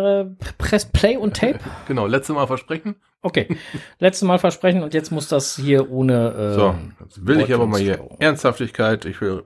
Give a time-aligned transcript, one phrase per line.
[0.00, 1.58] Pl Press Play und Tape?
[1.88, 2.96] Genau, letzte Mal versprechen.
[3.22, 3.56] Okay,
[3.98, 6.32] letztes Mal versprechen und jetzt muss das hier ohne.
[6.32, 9.04] Äh, So, jetzt will ich aber mal hier Ernsthaftigkeit.
[9.04, 9.44] Ich will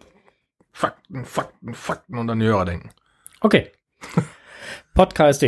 [0.73, 2.90] Fakten, Fakten, Fakten und an die Hörer denken.
[3.40, 3.70] Okay.
[4.95, 5.40] Podcast.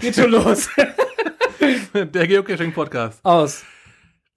[0.00, 0.68] Geht schon los.
[1.94, 3.24] Der Geocaching-Podcast.
[3.24, 3.64] Aus.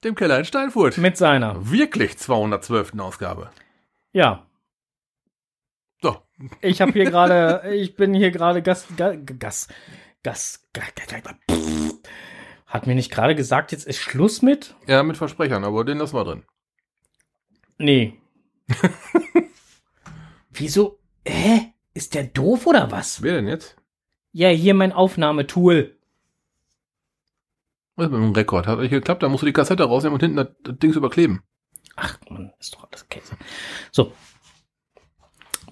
[0.03, 0.97] Dem Keller in Steinfurt.
[0.97, 1.55] Mit seiner.
[1.71, 2.99] Wirklich 212.
[2.99, 3.49] Ausgabe.
[4.11, 4.45] Ja.
[6.61, 9.67] Ich habe hier gerade, ich bin hier gerade Gas, Gas, Gas,
[10.23, 11.35] Gas, Gas, Gas,
[12.65, 14.75] hat mir nicht gerade gesagt, jetzt ist Schluss mit?
[14.87, 16.43] ja, mit Versprechern, aber den lassen wir drin.
[17.77, 18.19] Nee.
[20.51, 20.99] Wieso?
[21.25, 21.73] Hä?
[21.93, 23.21] Ist der doof oder was?
[23.21, 23.77] Wer denn jetzt?
[24.31, 25.95] Ja, hier mein Aufnahmetool.
[27.95, 28.65] Was ist mit dem Rekord?
[28.65, 29.21] Hat nicht geklappt?
[29.21, 31.43] Da musst du die Kassette rausnehmen und hinten das, das Ding überkleben.
[31.95, 33.37] Ach, Mann, ist doch alles Käse.
[33.91, 34.13] So.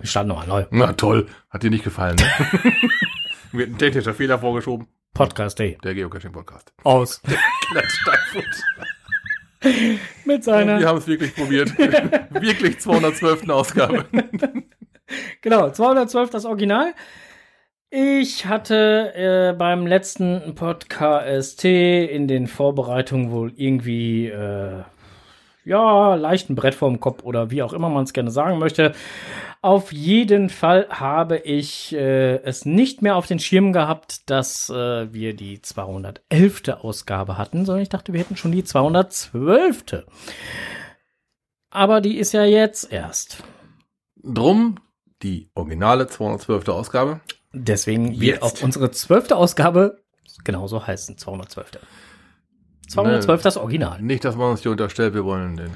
[0.02, 0.66] Wir starten nochmal neu.
[0.72, 1.28] Na toll.
[1.52, 2.26] Hat dir nicht gefallen, ne?
[3.52, 4.88] Wird ein technischer Fehler vorgeschoben.
[5.14, 5.78] Podcast Day.
[5.84, 6.74] Der Geocaching-Podcast.
[6.84, 7.22] Aus.
[9.64, 10.84] Mit Wir seiner.
[10.84, 11.78] haben es wirklich probiert.
[12.32, 13.48] wirklich 212.
[13.50, 14.06] Ausgabe.
[15.42, 16.96] Genau, 212 das Original.
[17.92, 24.82] Ich hatte äh, beim letzten Podcast in den Vorbereitungen wohl irgendwie äh,
[25.66, 28.94] ja leichten Brett vorm Kopf oder wie auch immer man es gerne sagen möchte.
[29.62, 35.14] Auf jeden Fall habe ich äh, es nicht mehr auf den Schirm gehabt, dass äh,
[35.14, 36.70] wir die 211.
[36.82, 40.06] Ausgabe hatten, sondern ich dachte, wir hätten schon die 212.
[41.70, 43.44] Aber die ist ja jetzt erst.
[44.24, 44.80] Drum
[45.22, 46.70] die originale 212.
[46.70, 47.22] Ausgabe.
[47.54, 50.02] Deswegen wird auch unsere zwölfte Ausgabe
[50.44, 51.72] genauso heißen, 212.
[52.92, 54.02] 212 das Original.
[54.02, 55.72] Nicht, dass man uns hier unterstellt, wir wollen den.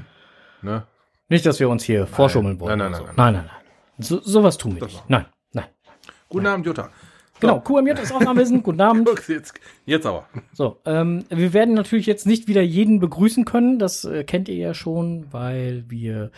[0.62, 0.84] Ne?
[1.30, 2.78] Nicht, dass wir uns hier vorschummeln wollen.
[2.78, 3.18] Nein, nein, oder so.
[3.18, 4.06] nein, nein, nein, nein.
[4.06, 5.10] So, sowas tun wir Das nicht.
[5.10, 5.66] Nein, nein.
[6.30, 6.90] Guten Abend, Jutta.
[7.42, 8.64] Genau, QMJ ist auch anwesend.
[8.64, 9.10] Guten Abend.
[9.28, 10.26] Jetzt, jetzt aber.
[10.54, 13.78] So, ähm, wir werden natürlich jetzt nicht wieder jeden begrüßen können.
[13.78, 16.32] Das äh, kennt ihr ja schon, weil wir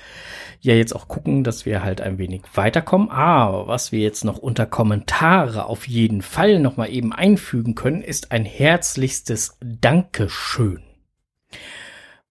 [0.59, 3.09] ja jetzt auch gucken, dass wir halt ein wenig weiterkommen.
[3.09, 8.01] Aber was wir jetzt noch unter Kommentare auf jeden Fall noch mal eben einfügen können,
[8.01, 10.81] ist ein herzlichstes Dankeschön.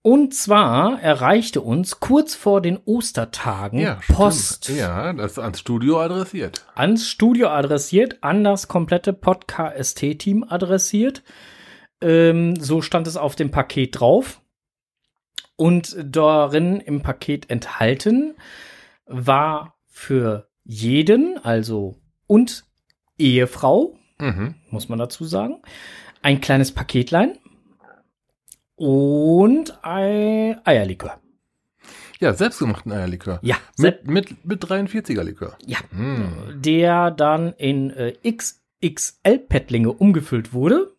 [0.06, 4.78] Und zwar erreichte uns kurz vor den Ostertagen Ja, Post stimmt.
[4.78, 6.65] Ja, das ist ans Studio adressiert.
[6.77, 11.25] ans Studio adressiert, an das komplette Podcast-Team adressiert.
[12.00, 14.41] Ähm, so stand es auf dem Paket drauf.
[15.56, 18.37] Und darin im Paket enthalten
[19.06, 21.97] war für jeden, also
[22.28, 22.62] und
[23.19, 24.55] Ehefrau, Mhm.
[24.71, 25.62] muss man dazu sagen,
[26.23, 27.38] ein kleines Paketlein
[28.76, 31.19] und ein Eierlikör.
[32.19, 33.38] Ja, selbstgemachten Eierlikör.
[33.42, 35.56] Ja, Mit, mit, mit 43er Likör.
[35.66, 35.78] ja.
[35.91, 36.62] Mm.
[36.62, 40.92] der dann in äh, XXL-Pettlinge umgefüllt wurde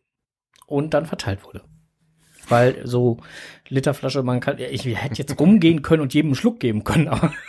[0.67, 1.63] und dann verteilt wurde.
[2.49, 3.17] Weil so
[3.67, 7.33] Literflasche, man kann, ich hätte jetzt rumgehen können und jedem einen Schluck geben können, aber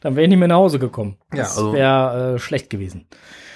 [0.00, 1.16] dann wäre ich nicht mehr nach Hause gekommen.
[1.32, 3.06] Ja, das also- wäre äh, schlecht gewesen.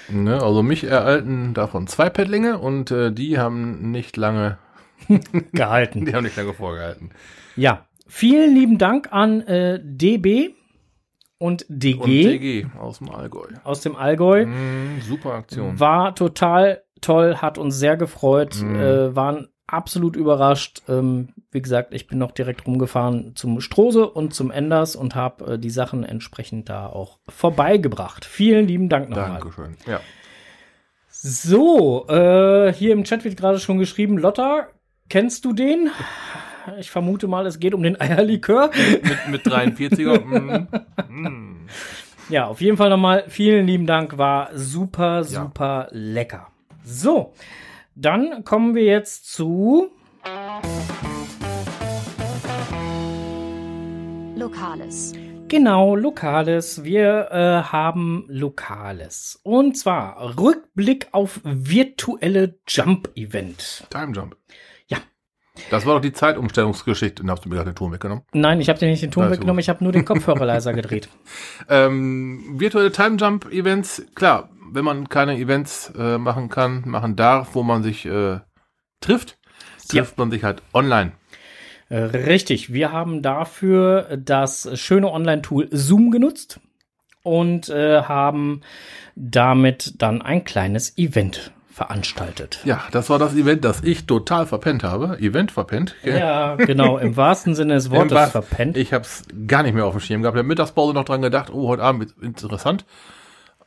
[0.07, 4.59] Ne, also mich erhalten davon zwei Pettlinge und äh, die haben nicht lange,
[5.53, 6.05] Gehalten.
[6.05, 7.11] die haben nicht lange vorgehalten.
[7.55, 10.51] Ja, vielen lieben Dank an äh, DB
[11.37, 13.47] und DG, Und DG aus dem Allgäu.
[13.63, 14.45] aus dem Allgäu.
[14.45, 15.79] Mm, super Aktion.
[15.79, 18.75] War total toll, hat uns sehr gefreut, Mhm.
[18.79, 20.81] äh, waren absolut überrascht.
[20.87, 25.53] Ähm, wie gesagt, ich bin noch direkt rumgefahren zum Strose und zum Enders und habe
[25.53, 28.25] äh, die Sachen entsprechend da auch vorbeigebracht.
[28.25, 29.39] Vielen lieben Dank nochmal.
[29.39, 29.75] Dankeschön.
[29.87, 29.99] Ja.
[31.09, 34.67] So, äh, hier im Chat wird gerade schon geschrieben, Lotta,
[35.09, 35.89] kennst du den?
[36.79, 38.71] Ich vermute mal, es geht um den Eierlikör.
[39.03, 40.23] Mit, mit 43er.
[40.23, 40.67] mm,
[41.09, 41.67] mm.
[42.29, 46.47] Ja, auf jeden Fall nochmal vielen lieben Dank, war super, super lecker.
[46.83, 47.33] So,
[47.93, 49.91] dann kommen wir jetzt zu
[54.35, 55.13] Lokales.
[55.47, 56.83] genau Lokales.
[56.83, 59.39] Wir äh, haben Lokales.
[59.43, 63.85] Und zwar Rückblick auf virtuelle Jump-Event.
[63.91, 64.35] Time Jump.
[65.57, 65.63] Ja.
[65.71, 67.23] Das war doch die Zeitumstellungsgeschichte.
[67.23, 68.23] Dann hast du mir gerade den Ton weggenommen.
[68.33, 69.63] Nein, ich habe dir nicht den Ton weggenommen, gut.
[69.63, 71.09] ich habe nur den Kopfhörer leiser gedreht.
[71.69, 77.55] Ähm, virtuelle Time Jump Events, klar, wenn man keine Events äh, machen kann, machen darf,
[77.55, 78.39] wo man sich äh,
[79.01, 79.37] trifft,
[79.87, 81.13] trifft man sich halt online.
[81.89, 86.59] Äh, Richtig, wir haben dafür das schöne Online-Tool Zoom genutzt
[87.23, 88.61] und äh, haben
[89.15, 92.59] damit dann ein kleines Event veranstaltet.
[92.63, 95.17] Ja, das war das Event, das ich total verpennt habe.
[95.19, 95.93] Event verpennt.
[96.05, 96.17] gell?
[96.17, 98.77] Ja, genau, im wahrsten Sinne des Im Wortes Wahr- verpennt.
[98.77, 100.35] Ich habe es gar nicht mehr auf dem Schirm gehabt.
[100.35, 102.85] In der Mittagspause noch dran gedacht, oh, heute Abend ist interessant.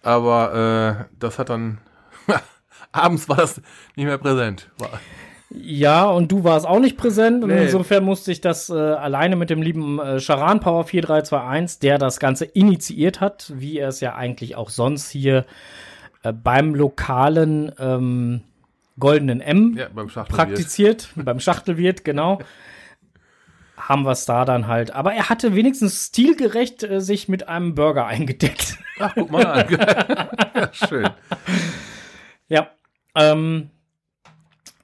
[0.03, 1.79] Aber äh, das hat dann
[2.93, 3.61] abends war das
[3.95, 4.71] nicht mehr präsent.
[4.79, 4.89] War,
[5.51, 7.45] Ja, und du warst auch nicht präsent.
[7.45, 7.65] Und Nee.
[7.65, 12.21] insofern musste ich das äh, alleine mit dem lieben äh, Charan Power 4321, der das
[12.21, 15.45] Ganze initiiert hat, wie er es ja eigentlich auch sonst hier äh,
[16.23, 18.43] beim lokalen ähm,
[18.99, 22.41] Goldenen M ja, beim praktiziert, beim Schachtelwirt, genau.
[23.77, 24.91] Haben wir es da dann halt.
[24.91, 28.77] Aber er hatte wenigstens stilgerecht äh, sich mit einem Burger eingedeckt.
[28.99, 29.67] Ach, guck mal an.
[30.55, 31.09] ja, schön.
[32.49, 32.71] Ja.
[33.15, 33.71] Ähm,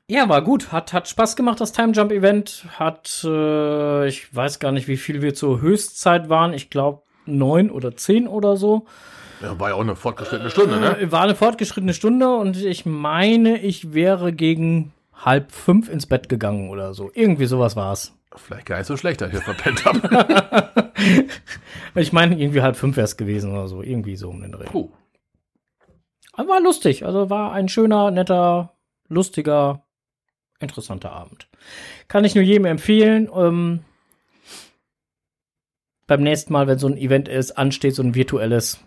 [0.07, 0.71] ja, war gut.
[0.71, 2.67] Hat, hat Spaß gemacht, das Time Jump Event.
[2.79, 6.53] Hat, äh, ich weiß gar nicht, wie viel wir zur Höchstzeit waren.
[6.53, 8.87] Ich glaube, neun oder zehn oder so.
[9.41, 10.99] Ja, war ja auch eine fortgeschrittene Stunde, ne?
[10.99, 16.29] Äh, War eine fortgeschrittene Stunde und ich meine, ich wäre gegen halb fünf ins Bett
[16.29, 17.11] gegangen oder so.
[17.15, 18.13] Irgendwie sowas war's.
[18.37, 20.73] Vielleicht gar nicht so schlecht, dass ich verpennt habe.
[21.97, 23.83] Ich meine, irgendwie halb fünf wäre es gewesen oder so.
[23.83, 24.65] Irgendwie so um den Dreh.
[24.65, 24.91] Puh.
[26.33, 27.07] Aber war lustig.
[27.07, 28.75] Also war ein schöner, netter,
[29.09, 29.85] lustiger,
[30.59, 31.49] interessanter Abend.
[32.09, 33.31] Kann ich nur jedem empfehlen.
[33.35, 33.85] Ähm,
[36.07, 38.81] beim nächsten Mal, wenn so ein Event ist, ansteht, so ein virtuelles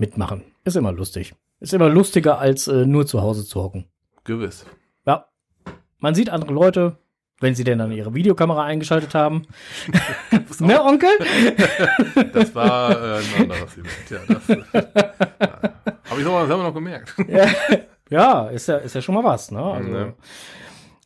[0.00, 0.44] mitmachen.
[0.64, 1.34] Ist immer lustig.
[1.60, 3.86] Ist immer lustiger, als äh, nur zu Hause zu hocken.
[4.24, 4.64] Gewiss.
[5.06, 5.26] Ja.
[5.98, 6.98] Man sieht andere Leute,
[7.40, 9.42] wenn sie denn dann ihre Videokamera eingeschaltet haben.
[10.60, 11.10] ne, Onkel?
[12.32, 14.10] Das war äh, ein anderes Event.
[14.10, 14.56] Ja, das ja.
[16.10, 17.14] habe ich so selber noch gemerkt.
[18.10, 19.62] Ja, ist ja, ist ja schon mal was, ne?
[19.62, 20.14] Also, Ja.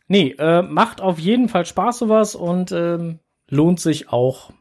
[0.06, 3.18] Nee, äh, macht auf jeden Fall Spaß sowas und ähm,
[3.48, 4.52] lohnt sich auch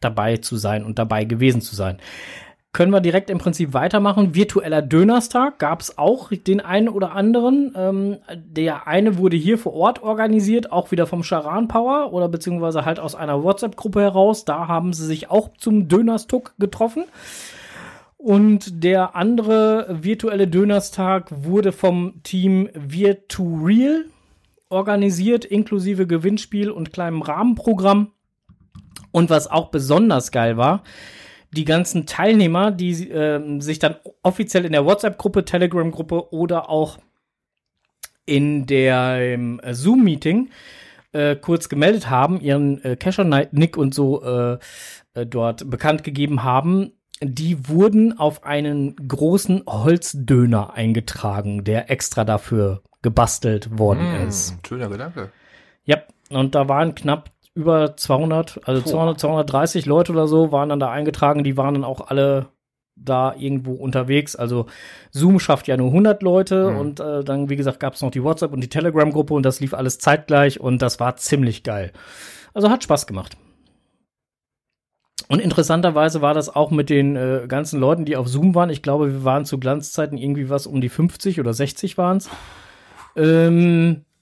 [0.00, 1.98] dabei zu sein und dabei gewesen zu sein.
[2.76, 4.34] Können wir direkt im Prinzip weitermachen.
[4.34, 7.72] Virtueller Dönerstag gab es auch den einen oder anderen.
[7.74, 12.84] Ähm, der eine wurde hier vor Ort organisiert, auch wieder vom Charan Power oder beziehungsweise
[12.84, 14.44] halt aus einer WhatsApp-Gruppe heraus.
[14.44, 17.04] Da haben sie sich auch zum Dönerstuck getroffen.
[18.18, 24.04] Und der andere virtuelle Dönerstag wurde vom Team Virtureal
[24.68, 28.10] organisiert, inklusive Gewinnspiel und kleinem Rahmenprogramm.
[29.12, 30.82] Und was auch besonders geil war,
[31.52, 36.98] die ganzen Teilnehmer, die ähm, sich dann offiziell in der WhatsApp-Gruppe, Telegram-Gruppe oder auch
[38.26, 40.50] in der äh, Zoom-Meeting
[41.12, 44.58] äh, kurz gemeldet haben, ihren äh, Casher-Nick und so äh,
[45.14, 52.82] äh, dort bekannt gegeben haben, die wurden auf einen großen Holzdöner eingetragen, der extra dafür
[53.00, 54.50] gebastelt worden ist.
[54.50, 55.32] Hm, schöner Gedanke.
[55.84, 58.90] Ja, und da waren knapp über 200, also Puh.
[58.90, 61.42] 200, 230 Leute oder so waren dann da eingetragen.
[61.42, 62.46] Die waren dann auch alle
[62.94, 64.36] da irgendwo unterwegs.
[64.36, 64.66] Also
[65.10, 66.78] Zoom schafft ja nur 100 Leute Mhm.
[66.78, 69.60] und äh, dann, wie gesagt, gab es noch die WhatsApp und die Telegram-Gruppe und das
[69.60, 71.92] lief alles zeitgleich und das war ziemlich geil.
[72.54, 73.36] Also hat Spaß gemacht.
[75.28, 78.70] Und interessanterweise war das auch mit den äh, ganzen Leuten, die auf Zoom waren.
[78.70, 82.30] Ich glaube, wir waren zu Glanzzeiten irgendwie was um die 50 oder 60 waren es.
[83.16, 84.15] Ähm, äh,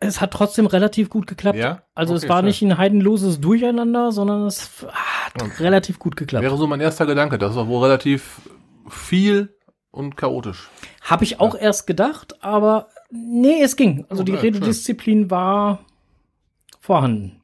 [0.00, 1.58] es hat trotzdem relativ gut geklappt.
[1.58, 1.82] Ja?
[1.94, 2.46] Also es Okay, war schön.
[2.46, 5.62] nicht ein heidenloses Durcheinander, sondern es hat Okay.
[5.62, 6.42] relativ gut geklappt.
[6.44, 7.38] Wäre so mein erster Gedanke.
[7.38, 8.42] Das auch wohl relativ
[8.88, 9.56] viel
[9.90, 10.68] und chaotisch.
[11.02, 14.04] Habe ich auch erst gedacht, aber nee, es ging.
[14.10, 15.84] Also Oh, die geil, Rededisziplin war
[16.80, 17.40] vorhanden.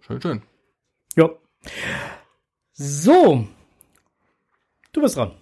[0.00, 0.42] Schön, schön.
[1.16, 1.28] Ja.
[2.72, 3.46] So.
[4.92, 5.32] Du bist dran.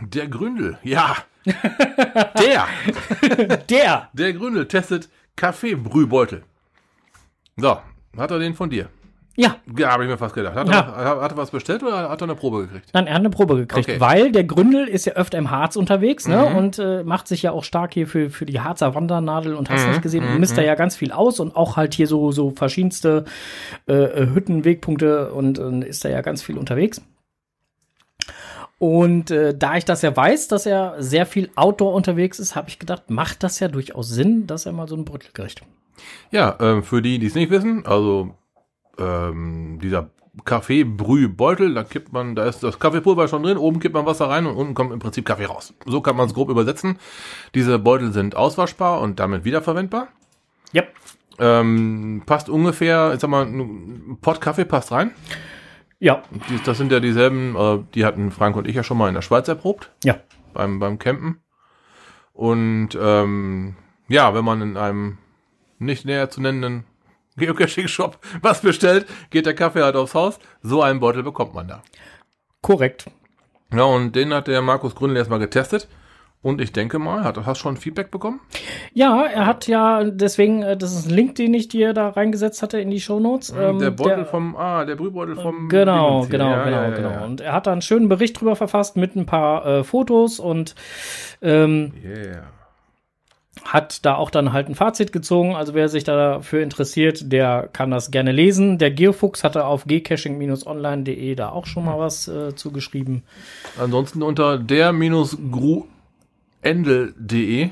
[0.00, 1.16] Der Gründel, ja.
[2.38, 2.66] der,
[3.68, 4.08] Der.
[4.12, 6.42] der Gründel testet Kaffeebrühbeutel.
[7.56, 7.78] So,
[8.16, 8.88] hat er den von dir?
[9.36, 9.56] Ja.
[9.76, 10.54] Ja, habe ich mir fast gedacht.
[10.54, 10.80] Hat, Ja.
[10.96, 12.90] er, hat, er was bestellt oder hat er eine Probe gekriegt?
[12.94, 14.00] Nein, er hat eine Probe gekriegt, Okay.
[14.00, 16.48] weil der Gründel ist ja öfter im Harz unterwegs ne?
[16.50, 16.56] Mhm.
[16.56, 19.84] und äh, macht sich ja auch stark hier für, für die Harzer Wandernadel und hast
[19.86, 22.06] Mhm, nicht gesehen und mhm, misst da ja ganz viel aus und auch halt hier
[22.06, 23.24] so, so verschiedenste
[23.88, 27.02] äh, äh, Hütten, Wegpunkte und, und ist da ja ganz viel unterwegs.
[28.78, 32.68] Und äh, da ich das ja weiß, dass er sehr viel Outdoor unterwegs ist, habe
[32.68, 35.62] ich gedacht, macht das ja durchaus Sinn, dass er mal so einen Brüttel kriegt.
[36.30, 38.34] Ja, ähm, für die, die es nicht wissen, also
[38.98, 40.10] ähm, dieser
[40.44, 44.46] Kaffeebrühbeutel, da kippt man, da ist das Kaffeepulver schon drin, oben kippt man Wasser rein
[44.46, 45.72] und unten kommt im Prinzip Kaffee raus.
[45.86, 46.98] So kann man es grob übersetzen.
[47.54, 50.08] Diese Beutel sind auswaschbar und damit wiederverwendbar.
[50.72, 50.82] Ja.
[51.38, 55.12] Ähm, passt ungefähr, ich sag mal, ein Pott Kaffee passt rein.
[55.98, 59.08] Ja, Die, das sind ja dieselben, äh, die hatten Frank und ich ja schon mal
[59.08, 60.16] in der Schweiz erprobt, ja.
[60.52, 61.40] beim, beim Campen.
[62.32, 63.76] Und ähm,
[64.08, 65.18] ja, wenn man in einem
[65.78, 66.84] nicht näher zu nennenden
[67.36, 70.38] Geocaching-Shop was bestellt, geht der Kaffee halt aufs Haus.
[70.62, 71.82] So einen Beutel bekommt man da.
[72.60, 73.10] Korrekt.
[73.72, 75.88] Ja, und den hat der Markus Gründel erstmal getestet.
[76.44, 78.38] Und ich denke mal, hat, hast du schon Feedback bekommen?
[78.92, 82.62] Ja, er hat ja, deswegen, äh, das ist ein Link, den ich dir da reingesetzt
[82.62, 83.52] hatte in die Shownotes.
[83.58, 85.70] Ähm, der Beutel vom, ah, der Brühbeutel vom.
[85.70, 86.38] Genau, Dingens hier.
[86.38, 87.24] genau, Ja, genau, ja, ja, genau.
[87.24, 90.74] Und er hat da einen schönen Bericht drüber verfasst mit ein paar äh, Fotos und
[91.40, 92.42] ähm, Yeah.
[93.64, 95.54] hat da auch dann halt ein Fazit gezogen.
[95.54, 98.76] Also wer sich dafür interessiert, der kann das gerne lesen.
[98.76, 103.22] Der Geofuchs hatte auf gcaching-online.de da auch schon mal was äh, zugeschrieben.
[103.80, 104.58] Ansonsten unter
[106.64, 107.70] der-gruendel.de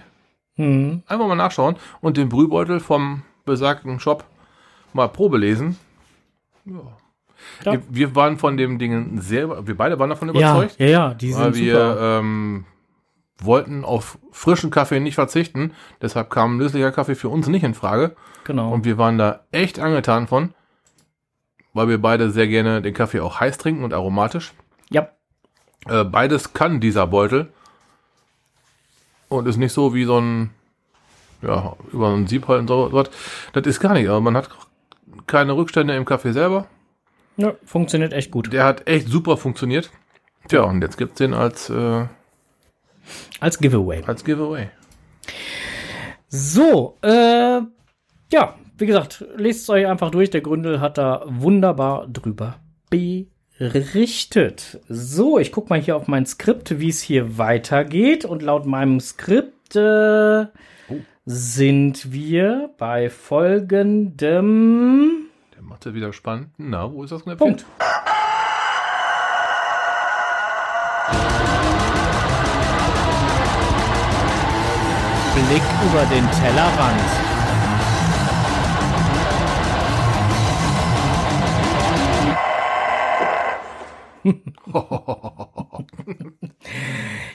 [0.57, 1.03] Hm.
[1.07, 4.25] einfach mal nachschauen und den Brühbeutel vom besagten Shop
[4.93, 5.79] mal Probe lesen.
[6.67, 6.75] Ja.
[7.65, 7.73] Ja.
[7.73, 11.15] Wir, wir waren von dem Ding sehr, wir beide waren davon Ja, überzeugt, ja, ja,
[11.15, 12.19] die weil sind wir super.
[12.21, 12.65] ähm,
[13.41, 15.73] wollten auf frischen Kaffee nicht verzichten.
[16.03, 18.15] Deshalb kam löslicher Kaffee für uns nicht in Frage.
[18.45, 18.73] Genau.
[18.73, 20.55] Und wir waren da echt angetan von,
[21.73, 24.53] weil wir beide sehr gerne den Kaffee auch heiß trinken und aromatisch.
[24.91, 25.09] ja,
[25.89, 27.53] Äh, beides kann dieser Beutel.
[29.33, 30.51] Und ist nicht so wie so ein,
[31.43, 33.11] ja, über ein Sieb halt und so was.
[33.53, 34.51] Das ist gar nicht, aber man hat
[35.27, 36.67] keine Rückstände im Kaffee selber.
[37.37, 38.53] ja, funktioniert echt gut.
[38.53, 39.91] Der hat echt super funktioniert.
[40.49, 42.07] Tja, und jetzt gibt's den als, äh,
[43.41, 44.03] Als Giveaway.
[44.07, 44.69] als Giveaway.
[46.29, 47.61] So, äh,
[48.33, 50.31] ja, wie gesagt, lest es euch einfach durch.
[50.31, 52.57] Der Gründel hat da wunderbar drüber
[52.91, 53.32] berichtet.
[54.88, 58.25] So, ich guck mal hier auf mein Skript, wie es hier weitergeht.
[58.25, 60.47] Und laut meinem Skript äh,
[61.25, 64.16] sind wir bei folgendem
[65.54, 66.49] Der macht ja wieder spannend.
[66.57, 67.57] Na, wo ist das Knöpfchen?
[67.57, 67.64] Punkt.
[75.35, 77.42] Blick über den Tellerrand.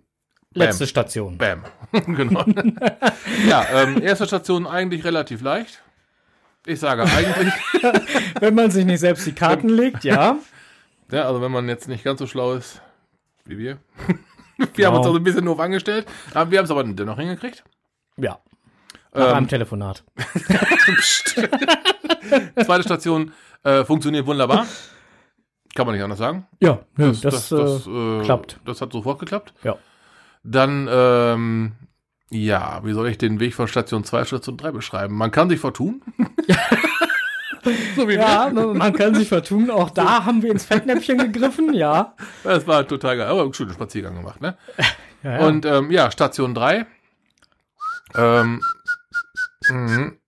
[0.54, 1.36] letzte Station.
[1.38, 1.64] Bam.
[1.92, 2.44] genau.
[3.48, 5.82] ja, ähm, erste Station eigentlich relativ leicht.
[6.64, 7.52] Ich sage eigentlich.
[8.40, 10.36] Wenn man sich nicht selbst die Karten legt, ja.
[11.10, 12.80] Ja, also wenn man jetzt nicht ganz so schlau ist
[13.44, 13.78] wie wir.
[14.74, 17.64] wir haben uns also ein bisschen doof angestellt, aber wir haben es aber dennoch hingekriegt.
[18.16, 18.38] Ja.
[19.14, 20.04] Nach Ähm, einem Telefonat.
[22.64, 23.32] Zweite Station
[23.64, 24.66] äh, funktioniert wunderbar.
[25.74, 26.46] Kann man nicht anders sagen.
[26.60, 28.58] Ja, nö, das, das, äh, äh, klappt.
[28.64, 29.54] Das hat sofort geklappt.
[29.64, 29.76] ja.
[30.44, 31.72] Dann, ähm,
[32.30, 35.14] ja, wie soll ich den Weg von Station 2 Station 3 beschreiben?
[35.14, 36.02] Man kann sich vertun.
[37.94, 38.74] so Ja, wir.
[38.74, 39.70] man kann sich vertun.
[39.70, 42.16] Auch da haben wir ins Fettnäpfchen gegriffen, ja.
[42.42, 43.28] Das war total geil.
[43.28, 44.56] Aber einen schönen Spaziergang gemacht, ne?
[45.22, 45.46] ja, ja.
[45.46, 46.86] Und ähm, ja, Station 3.
[48.16, 48.60] Ähm,
[49.68, 50.18] mhm.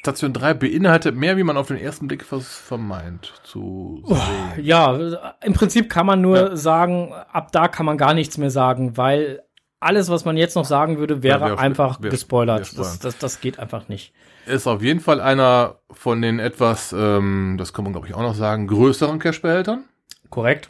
[0.00, 4.64] Station 3 beinhaltet mehr, wie man auf den ersten Blick vermeint zu sehen.
[4.64, 4.94] ja,
[5.42, 6.56] im Prinzip kann man nur Ja.
[6.56, 9.42] sagen, ab da kann man gar nichts mehr sagen, weil
[9.80, 12.72] alles, was man jetzt noch sagen würde, wäre Ja, wär- einfach wär- gespoilert.
[12.76, 14.12] wär das, das, das geht einfach nicht.
[14.46, 18.20] Ist auf jeden Fall einer von den etwas, ähm, das kann man glaube ich auch
[18.22, 19.84] noch sagen, größeren Cash-Behältern.
[20.28, 20.68] Korrekt?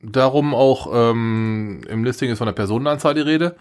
[0.00, 3.56] Darum auch ähm, im Listing ist von der Personenanzahl die Rede.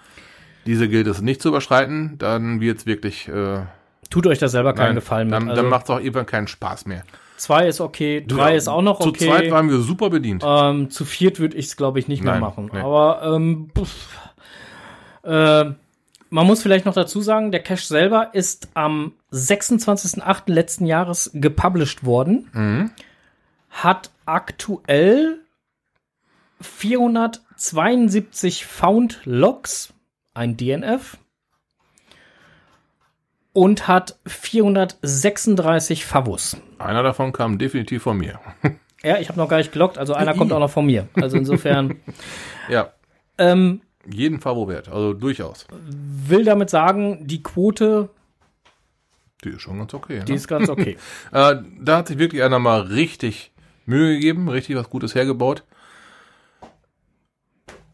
[0.66, 3.62] Diese gilt es nicht zu überschreiten, dann wird es wirklich, äh,
[4.10, 5.34] Tut euch da selber keinen nein, Gefallen mit.
[5.36, 7.04] dann, Also, dann macht es auch irgendwann keinen Spaß mehr.
[7.38, 9.28] Zwei ist okay, drei ist auch noch Zu okay.
[9.28, 10.44] zweit waren wir super bedient.
[10.46, 12.70] Ähm, zu viert würde ich es, glaube ich, nicht mehr Nein, machen.
[12.74, 12.80] nee.
[12.80, 14.08] Aber ähm, pff,
[15.24, 15.66] äh,
[16.30, 20.44] man muss vielleicht noch dazu sagen, der Cache selber ist am 26.08.
[20.52, 22.50] letzten Jahres gepublished worden.
[22.54, 22.92] Mhm.
[23.70, 25.40] Hat aktuell
[26.62, 29.94] 472 Found Logs,
[30.34, 31.18] ein DNF.
[33.54, 36.58] Und hat 436 Favos.
[36.78, 38.40] Einer davon kam definitiv von mir.
[39.04, 41.08] Ja, ich habe noch gar nicht gelockt, also einer kommt auch noch von mir.
[41.14, 41.98] Also insofern
[42.68, 42.92] ja,
[43.38, 44.90] ähm, jeden Favo wert.
[44.90, 45.68] Also durchaus.
[46.28, 48.10] will damit sagen, die Quote,
[49.44, 50.24] Die ist schon ganz okay.
[50.26, 50.38] die Ne?
[50.38, 50.98] ist ganz okay.
[51.32, 53.52] Äh, da hat sich wirklich einer mal richtig
[53.86, 55.64] Mühe gegeben, richtig was Gutes hergebaut.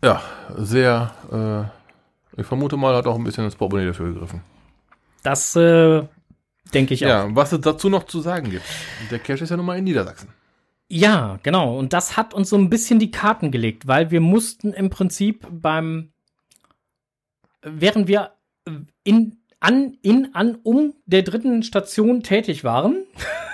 [0.04, 0.22] Ja,
[0.58, 1.72] sehr,
[2.36, 4.42] äh, ich vermute mal, hat auch ein bisschen ins Portemonnaie dafür gegriffen.
[5.24, 6.04] Das äh,
[6.74, 7.10] denke ich auch.
[7.10, 8.66] Ja, was es dazu noch zu sagen gibt.
[9.10, 10.28] Der Cache ist ja nun mal in Niedersachsen.
[10.90, 11.78] Ja, genau.
[11.78, 15.48] Und das hat uns so ein bisschen die Karten gelegt, weil wir mussten im Prinzip
[15.50, 16.12] beim,
[17.62, 18.34] während wir
[19.06, 23.06] in, an, in, an, um der dritten Station tätig waren,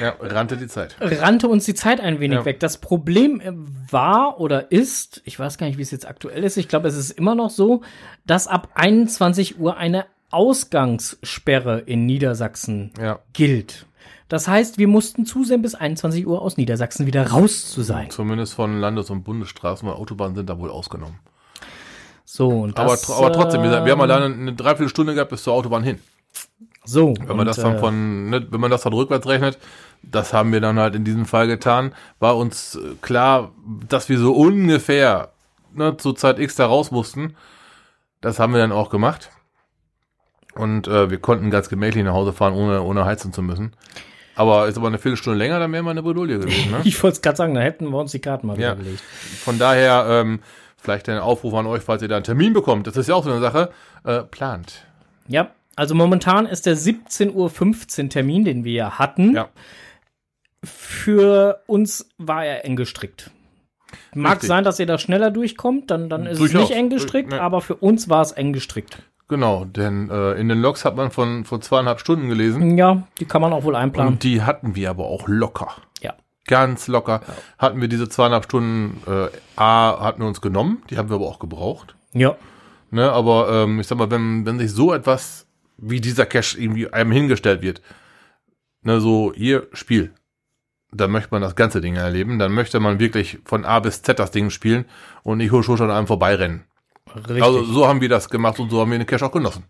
[0.00, 0.96] Ja, rannte die Zeit.
[1.00, 2.44] rannte uns die Zeit ein wenig Ja.
[2.44, 2.60] weg.
[2.60, 3.52] Das Problem äh,
[3.90, 6.96] war oder ist, ich weiß gar nicht, wie es jetzt aktuell ist, ich glaube, es
[6.96, 7.82] ist immer noch so,
[8.26, 13.86] dass ab 21 Uhr eine Ausgangssperre in Niedersachsen Ja, gilt.
[14.28, 18.08] Das heißt, wir mussten zusehen, bis 21 Uhr aus Niedersachsen wieder raus zu sein.
[18.10, 21.18] zumindest von Landes- und Bundesstraßen, weil Autobahnen sind da wohl ausgenommen.
[22.24, 25.30] So, und aber, das, tr- aber trotzdem, wir, wir haben ähm, alleine eine Dreiviertelstunde gehabt
[25.30, 25.98] bis zur Autobahn hin.
[26.84, 29.58] So, Wenn man und, das dann äh, von, ne, wenn man das dann rückwärts rechnet,
[30.02, 33.52] das haben wir dann halt in diesem Fall getan, war uns äh, klar,
[33.88, 35.30] dass wir so ungefähr
[35.74, 37.36] ne, zur Zeit X da raus mussten.
[38.20, 39.30] Das haben wir dann auch gemacht.
[40.54, 43.72] Und äh, wir konnten ganz gemächlich nach Hause fahren, ohne, ohne heizen zu müssen.
[44.34, 46.70] Aber ist aber eine Viertelstunde länger, dann wäre mal eine Bredouille gewesen.
[46.70, 46.80] Ne?
[46.84, 48.72] Ich wollte es gerade sagen, da hätten wir uns die Karten mal Ja.
[48.72, 49.00] wieder gelegt.
[49.44, 50.40] Von daher, ähm,
[50.78, 52.86] vielleicht ein Aufruf an euch, falls ihr da einen Termin bekommt.
[52.86, 53.70] Das ist ja auch so eine Sache.
[54.04, 54.84] Äh, plant.
[55.28, 59.34] Ja, also momentan ist der 17.15 Uhr Termin, den wir ja hatten.
[59.34, 59.48] Ja.
[60.64, 63.30] Für uns war er eng gestrickt.
[64.14, 64.48] Mag Richtig.
[64.48, 66.64] sein, dass ihr da schneller durchkommt, dann, dann ist Durchaus.
[66.64, 67.42] es nicht eng gestrickt, Äh, ne.
[67.42, 69.02] aber für uns war es eng gestrickt.
[69.28, 72.76] Genau, denn äh, in den Logs hat man von vor zweieinhalb Stunden gelesen.
[72.76, 74.14] Ja, die kann man auch wohl einplanen.
[74.14, 75.72] Und die hatten wir aber auch locker.
[76.00, 76.14] ja.
[76.46, 77.20] Ganz locker.
[77.56, 81.26] Hatten wir diese zweieinhalb Stunden, äh, A, hatten wir uns genommen, die haben wir aber
[81.28, 81.94] auch gebraucht.
[82.12, 82.34] Ja.
[82.90, 86.92] Ne, aber ähm, ich sag mal, wenn, wenn sich so etwas wie dieser Cache irgendwie
[86.92, 87.82] einem hingestellt wird,
[88.82, 90.12] ne, so hier, Spiel,
[90.92, 94.18] dann möchte man das ganze Ding erleben, dann möchte man wirklich von A bis Z
[94.18, 94.84] das Ding spielen
[95.22, 96.64] und nicht husch husch an einem vorbeirennen.
[97.14, 97.42] Richtig.
[97.42, 99.64] Also so haben wir das gemacht und so haben wir den Cache auch genossen.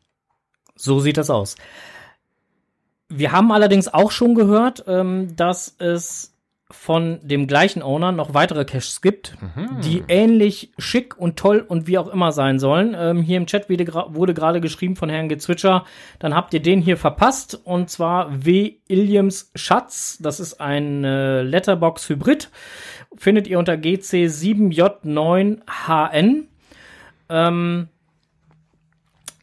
[0.74, 1.56] So sieht das aus.
[3.08, 6.31] Wir haben allerdings auch schon gehört, ähm, dass es
[6.72, 9.36] von dem gleichen Owner noch weitere Caches gibt,
[9.84, 12.96] die ähnlich schick und toll und wie auch immer sein sollen.
[12.98, 15.84] Ähm, hier im Chat wurde, gerade geschrieben von Herrn Gezwitscher,
[16.18, 18.74] dann habt ihr den hier verpasst und zwar W.
[18.88, 20.18] Illiams Schatz.
[20.20, 22.50] Das ist ein äh, Letterbox Hybrid.
[23.16, 26.44] Findet ihr unter GC7J9HN.
[27.28, 27.88] Ähm,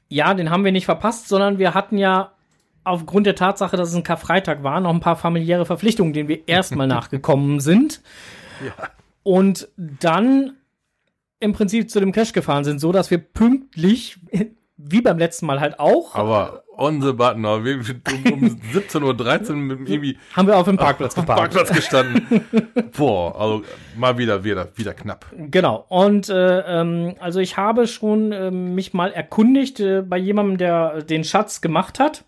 [0.09, 2.31] ja, den haben wir nicht verpasst, sondern wir hatten ja
[2.89, 6.47] aufgrund der Tatsache, dass es ein Karfreitag war, noch ein paar familiäre Verpflichtungen, denen wir
[6.47, 8.01] erstmal nachgekommen sind.
[9.23, 10.57] Und dann
[11.39, 14.19] im Prinzip zu dem Cash gefahren sind, so dass wir pünktlich,
[14.77, 18.41] wie beim letzten Mal halt auch, Aber on the button, aber wir sind um, um
[18.73, 21.53] 17.13 Uhr mit irgendwie haben wir auf dem Parkplatz am geparkt.
[21.53, 22.45] Parkplatz gestanden.
[22.97, 23.63] Boah, also
[23.97, 25.25] mal wieder, wieder, wieder knapp.
[25.35, 25.85] Genau.
[25.89, 31.01] Und äh, ähm, also ich habe schon ähm, mich mal erkundigt äh, bei jemandem, der
[31.03, 32.23] den Schatz gemacht hat.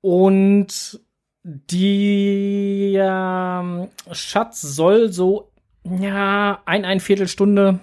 [0.00, 1.00] Und
[1.42, 5.50] die ähm, Schatz soll so
[5.84, 7.80] ja ein ein Viertelstunde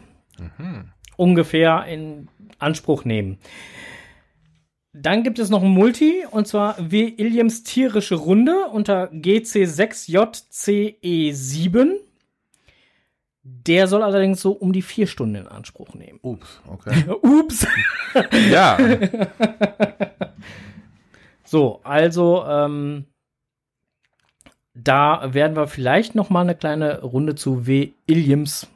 [1.15, 2.27] ungefähr in
[2.60, 3.39] Anspruch nehmen.
[4.93, 7.12] Dann gibt es noch ein Multi, und zwar W.
[7.17, 11.95] Illiams tierische Runde unter GC6JCE7.
[13.43, 16.19] Der soll allerdings so um die vier Stunden in Anspruch nehmen.
[16.21, 17.06] Ups, okay.
[17.21, 17.65] Ups.
[18.49, 18.77] Ja,
[21.47, 23.05] So, also ähm,
[24.73, 27.93] da werden wir vielleicht noch mal eine kleine Runde zu W.
[28.05, 28.67] Illiams.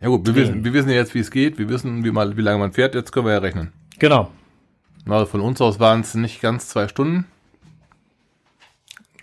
[0.00, 1.58] ja gut, wir wissen, wir wissen ja jetzt, wie es geht.
[1.58, 2.96] Wir wissen, wie, mal, wie lange man fährt.
[2.96, 3.72] Jetzt können wir ja rechnen.
[4.00, 4.28] Genau.
[5.08, 7.26] Also von uns aus waren es nicht ganz zwei Stunden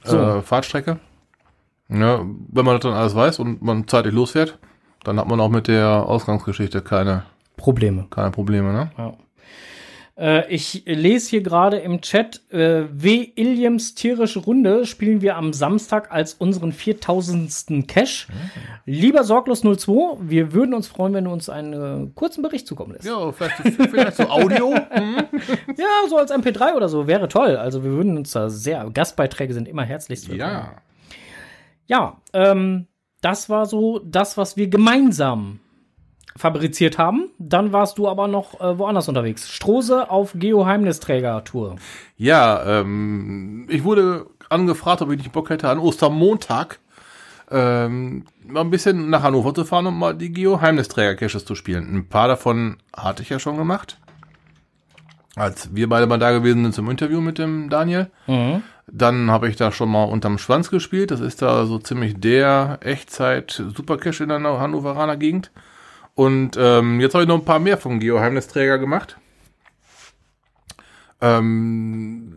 [0.06, 0.18] So.
[0.18, 0.98] äh, Fahrtstrecke.
[1.90, 4.60] Ja, wenn man das dann alles weiß und man zeitig losfährt,
[5.04, 7.24] dann hat man auch mit der Ausgangsgeschichte keine,
[7.58, 8.08] Probleme.
[8.10, 8.72] keine Probleme.
[8.72, 8.92] Ne?
[8.98, 9.14] Ja.
[10.20, 13.30] Äh, ich lese hier gerade im Chat, äh, W.
[13.36, 17.88] Illiams tierische Runde spielen wir am Samstag als unseren 4000.
[17.88, 18.28] Cash.
[18.86, 21.74] Lieber Sorglos 02, wir würden uns freuen, wenn du uns einen
[22.08, 23.06] äh, kurzen Bericht zukommen lässt.
[23.06, 24.76] Ja, vielleicht, vielleicht so Audio.
[24.90, 25.18] Hm?
[25.78, 27.56] Ja, so als MP3 oder so, wäre toll.
[27.56, 30.52] Also wir würden uns da sehr, Gastbeiträge sind immer herzlich willkommen.
[30.52, 30.82] Ja.
[31.86, 32.88] Ja, ähm,
[33.22, 35.60] das war so das, was wir gemeinsam
[36.40, 37.30] fabriziert haben.
[37.38, 39.50] Dann warst du aber noch äh, woanders unterwegs.
[39.50, 41.76] Strose auf Geoheimnisträger-Tour.
[42.18, 46.80] Ja, ähm, ich wurde angefragt, ob ich nicht Bock hätte, an Ostermontag
[47.52, 51.94] ähm, mal ein bisschen nach Hannover zu fahren und mal die Geoheimnisträger-Caches zu spielen.
[51.94, 53.98] Ein paar davon hatte ich ja schon gemacht.
[55.36, 58.10] Als wir beide mal da gewesen sind zum Interview mit dem Daniel.
[58.28, 58.64] Mhm.
[58.88, 61.12] Dann habe ich da schon mal unterm Schwanz gespielt.
[61.12, 65.52] Das ist da so ziemlich der Echtzeit-Supercache in der Hannoveraner Gegend.
[66.20, 69.18] Und ähm, jetzt habe ich noch ein paar mehr vom Geoheimnisträger gemacht.
[71.22, 72.34] Ähm,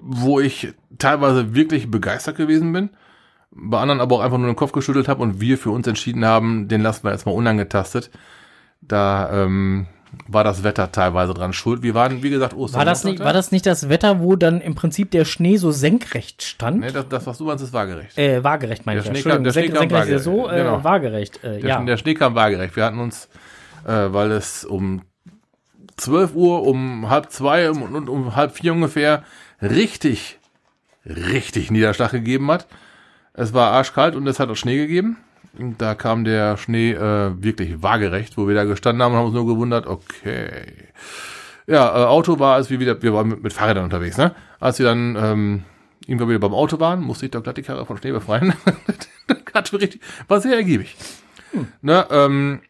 [0.00, 2.88] wo ich teilweise wirklich begeistert gewesen bin.
[3.50, 6.24] Bei anderen aber auch einfach nur den Kopf geschüttelt habe und wir für uns entschieden
[6.24, 8.10] haben, den lassen wir jetzt mal unangetastet.
[8.80, 9.88] Da ähm,
[10.28, 11.82] war das Wetter teilweise dran schuld.
[11.82, 12.78] Wir waren, wie gesagt, Ostern.
[12.78, 15.70] War das, nicht, war das nicht das Wetter, wo dann im Prinzip der Schnee so
[15.70, 16.80] senkrecht stand?
[16.80, 18.16] Nee, das, das was du meinst, ist waagerecht.
[18.18, 19.06] Äh, waagerecht meine ich.
[19.06, 20.84] Schnee kam- der Schnee kam ja so, äh, waagerecht, genau.
[20.84, 21.44] waagerecht.
[21.44, 21.80] Äh, Der, ja.
[21.84, 22.76] der Schnee kam waagerecht.
[22.76, 23.28] Wir hatten uns,
[23.86, 25.02] äh, weil es um
[25.96, 29.22] 12 Uhr, um halb zwei und um, um halb vier ungefähr
[29.62, 30.38] richtig,
[31.04, 32.66] richtig Niederschlag gegeben hat.
[33.32, 35.18] Es war arschkalt und es hat auch Schnee gegeben.
[35.78, 39.34] Da kam der Schnee äh, wirklich waagerecht, wo wir da gestanden haben und haben uns
[39.34, 40.64] nur gewundert, okay.
[41.66, 44.34] Ja, äh, Auto war, als wir wieder, wir waren mit, mit Fahrrädern unterwegs, ne?
[44.60, 45.64] Als wir dann ähm,
[46.06, 48.54] irgendwann wieder beim Auto waren, musste ich doch glatt die Karre von Schnee befreien.
[50.28, 50.96] War sehr ergiebig.
[51.80, 52.60] Ne, ähm,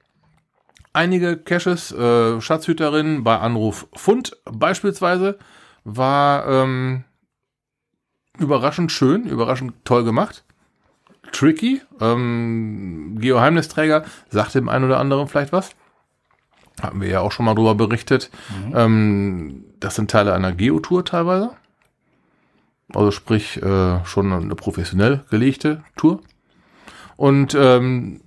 [0.93, 5.39] einige Caches, äh, Schatzhüterin bei Anruf Fund beispielsweise,
[5.85, 7.05] war ähm,
[8.39, 10.45] überraschend schön, überraschend toll gemacht.
[11.37, 15.71] Tricky, ähm, Geoheimnisträger, sagt dem einen oder anderen vielleicht was.
[16.81, 18.31] Hatten wir ja auch schon mal drüber berichtet.
[18.75, 21.51] Ähm, das sind Teile einer Geotour teilweise.
[22.95, 26.21] Also sprich, äh, schon eine professionell gelegte Tour.
[27.17, 28.21] Und ähm,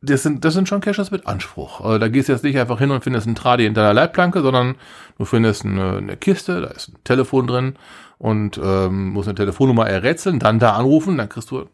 [0.00, 1.80] das sind, das sind schon Caches mit Anspruch.
[1.80, 4.42] Also da gehst du jetzt nicht einfach hin und findest einen Tradi in deiner Leitplanke,
[4.42, 4.76] sondern
[5.18, 7.74] du findest eine, eine Kiste, da ist ein Telefon drin
[8.18, 11.68] und ähm, musst eine Telefonnummer errätseln, dann da anrufen, dann kriegst du,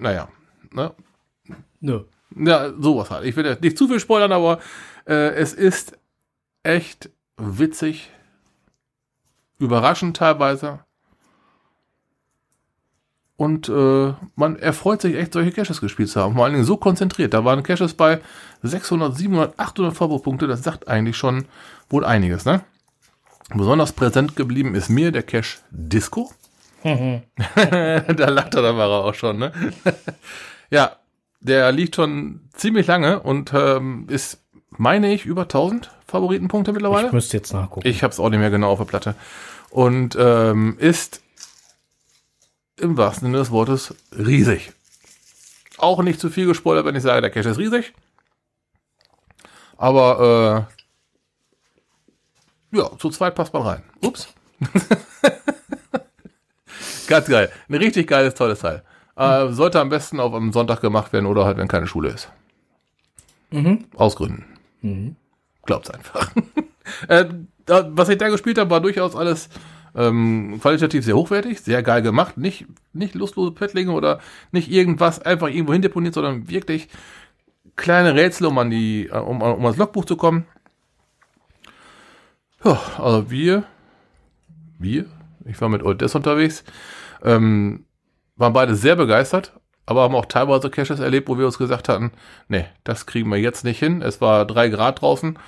[0.00, 0.28] naja,
[0.72, 0.92] ne?
[1.80, 2.04] Nö.
[2.36, 3.24] Ja, sowas halt.
[3.24, 4.60] Ich will jetzt nicht zu viel spoilern, aber
[5.06, 5.98] äh, es ist
[6.62, 8.10] echt witzig,
[9.58, 10.80] überraschend teilweise.
[13.36, 16.34] Und äh, man erfreut sich echt, solche Caches gespielt zu haben.
[16.34, 17.34] Vor allen Dingen so konzentriert.
[17.34, 18.20] Da waren Caches bei
[18.62, 20.46] 600, 700, 800 Vorwurfpunkte.
[20.46, 21.46] Das sagt eigentlich schon
[21.90, 22.62] wohl einiges, ne?
[23.52, 26.30] Besonders präsent geblieben ist mir der Cache Disco.
[26.84, 29.52] da lacht er, da war er auch schon, ne?
[30.70, 30.96] ja,
[31.40, 34.38] der liegt schon ziemlich lange und ähm, ist,
[34.70, 37.06] meine ich, über 1000 Favoritenpunkte mittlerweile.
[37.08, 37.86] Ich müsste jetzt nachgucken.
[37.86, 39.14] Ich habe es auch nicht mehr genau auf der Platte.
[39.70, 41.22] Und ähm, ist
[42.76, 44.72] im wahrsten Sinne des Wortes riesig.
[45.78, 47.92] Auch nicht zu viel gespoilert, wenn ich sage, der Cache ist riesig.
[49.76, 50.68] Aber
[52.72, 53.82] äh, ja, zu zweit passt man rein.
[54.00, 54.28] Ups.
[57.12, 57.50] Ganz geil.
[57.68, 58.82] Ein richtig geiles, tolles Teil.
[59.16, 62.32] Äh, sollte am besten auf einem Sonntag gemacht werden oder halt, wenn keine Schule ist.
[63.96, 64.46] Aus Gründen.
[65.66, 66.32] Glaubt's einfach.
[67.08, 67.26] äh,
[67.66, 69.50] da, was ich da gespielt habe, war durchaus alles
[69.94, 72.38] ähm, qualitativ sehr hochwertig, sehr geil gemacht.
[72.38, 74.18] Nicht, nicht lustlose Pöttlinge oder
[74.50, 76.88] nicht irgendwas einfach irgendwo hin deponiert, sondern wirklich
[77.76, 80.46] kleine Rätsel, um an die, äh, um, um ans Logbuch zu kommen.
[82.64, 83.64] Ja, also wir,
[84.78, 85.04] wir,
[85.44, 86.64] ich war mit Old Death unterwegs,
[87.22, 87.86] ähm,
[88.36, 89.52] waren beide sehr begeistert,
[89.86, 92.12] aber haben auch teilweise Caches erlebt, wo wir uns gesagt hatten,
[92.48, 94.02] nee, das kriegen wir jetzt nicht hin.
[94.02, 95.38] Es war drei Grad draußen.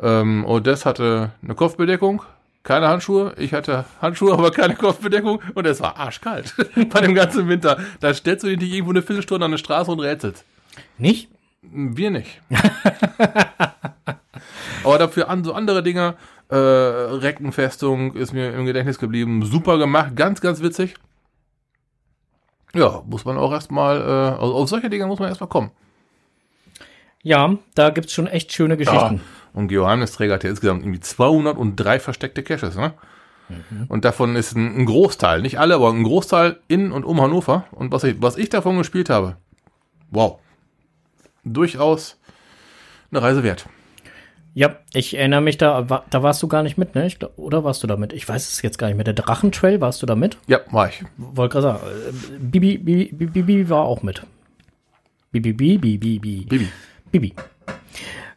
[0.00, 2.22] Ähm, Odes hatte eine Kopfbedeckung,
[2.62, 3.34] keine Handschuhe.
[3.36, 5.40] Ich hatte Handschuhe, aber keine Kopfbedeckung.
[5.54, 6.54] Und es war arschkalt
[6.92, 7.78] bei dem ganzen Winter.
[8.00, 10.44] Da stellst du dich nicht irgendwo eine Viertelstunde an eine Straße und rätselst.
[10.98, 11.28] Nicht?
[11.62, 12.40] Wir nicht.
[14.84, 16.14] aber dafür an so andere Dinge,
[16.48, 19.44] äh, Reckenfestung ist mir im Gedächtnis geblieben.
[19.44, 20.94] Super gemacht, ganz, ganz witzig.
[22.74, 25.70] Ja, muss man auch erstmal, äh, also auf solche Dinge muss man erstmal kommen.
[27.22, 29.20] Ja, da gibt's schon echt schöne Geschichten.
[29.52, 32.94] Und Geoheimnisträger hat ja insgesamt irgendwie 203 versteckte Caches, ne?
[33.88, 37.64] Und davon ist ein, ein Großteil, nicht alle, aber ein Großteil in und um Hannover.
[37.72, 39.36] Und was ich, was ich davon gespielt habe,
[40.10, 40.38] wow.
[41.42, 42.16] Durchaus
[43.10, 43.66] eine Reise wert.
[44.52, 47.06] Ja, ich erinnere mich da, da warst du gar nicht mit, ne?
[47.06, 48.12] Ich, oder warst du da mit?
[48.12, 49.04] Ich weiß es jetzt gar nicht mehr.
[49.04, 50.38] Der Drachentrail, warst du da mit?
[50.48, 51.04] Ja, war ich.
[51.16, 54.22] Wollte gerade sagen, äh, Bibi, Bibi, Bibi, Bibi war auch mit.
[55.30, 56.46] Bibi, Bibi, Bibi, Bibi.
[56.48, 56.68] Bibi.
[57.12, 57.34] Bibi.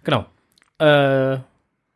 [0.03, 0.25] Genau.
[0.79, 1.39] Äh,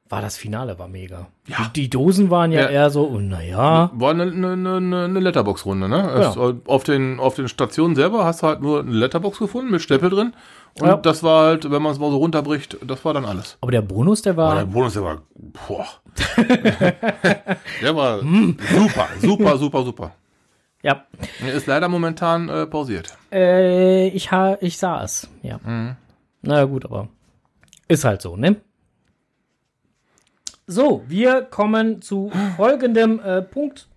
[0.09, 1.27] war das Finale, war mega.
[1.47, 1.57] Ja.
[1.75, 2.67] Die, die Dosen waren ja, Ja.
[2.69, 3.91] eher so, oh, naja.
[3.93, 6.09] War eine, eine, eine, Letterbox-Runde, ne?
[6.11, 9.81] Es, auf, den, auf den Stationen selber hast du halt nur eine Letterbox gefunden mit
[9.81, 10.33] Stempel drin.
[10.79, 10.95] Und Ja.
[10.97, 13.57] das war halt, wenn man es mal so runterbricht, das war dann alles.
[13.61, 15.21] Aber der Bonus, der Aber war, der Bonus, der war,
[15.67, 15.85] boah.
[17.81, 20.11] der war super, super, super, super.
[20.83, 21.05] ja,
[21.45, 23.17] Er ist leider momentan äh, pausiert.
[23.31, 25.59] äh, ich, ha, ich sah es, ja.
[25.65, 25.95] Mhm.
[26.43, 27.07] Na ja, gut, aber
[27.87, 28.57] ist halt so, ne?
[30.69, 33.87] So, wir kommen zu folgendem äh, Punkt.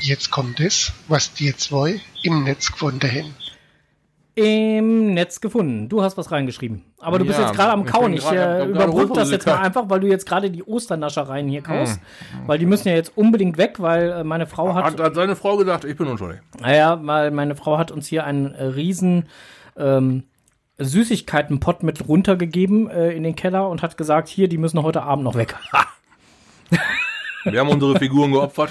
[0.00, 3.43] Jetzt kommt es, was die zwei im Netz gefunden haben.
[4.36, 5.88] Im Netz gefunden.
[5.88, 6.82] Du hast was reingeschrieben.
[6.98, 8.12] Aber du bist Ja, jetzt gerade am Kauen.
[8.14, 12.00] Ich äh, überbrücke das jetzt mal einfach, weil du jetzt gerade die Osternaschereien hier kaust.
[12.32, 12.48] Hm.
[12.48, 15.36] Weil die müssen ja jetzt unbedingt weg, weil äh, meine Frau hat, Hat, hat seine
[15.36, 16.40] Frau gesagt, ich bin unschuldig.
[16.60, 19.26] naja, weil meine Frau hat uns hier einen äh, riesen
[19.76, 20.24] ähm,
[20.78, 25.22] Süßigkeitenpott mit runtergegeben äh, in den Keller und hat gesagt, hier, die müssen heute Abend
[25.24, 25.54] noch weg.
[27.44, 28.70] Wir haben unsere Figuren geopfert.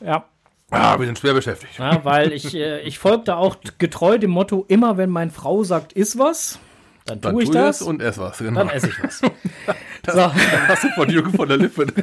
[0.00, 0.24] ja.
[0.70, 1.78] Ah, wir sind schwer beschäftigt.
[1.78, 5.92] Ja, weil ich, äh, ich folgte auch getreu dem Motto, immer wenn meine Frau sagt,
[5.92, 6.58] iss was,
[7.04, 8.38] dann tue Dann ich tu das, und ess was.
[8.38, 8.58] Genau.
[8.60, 9.18] dann esse ich was.
[10.06, 10.32] so.
[10.68, 11.86] hast du von Jürgen von der Lippe.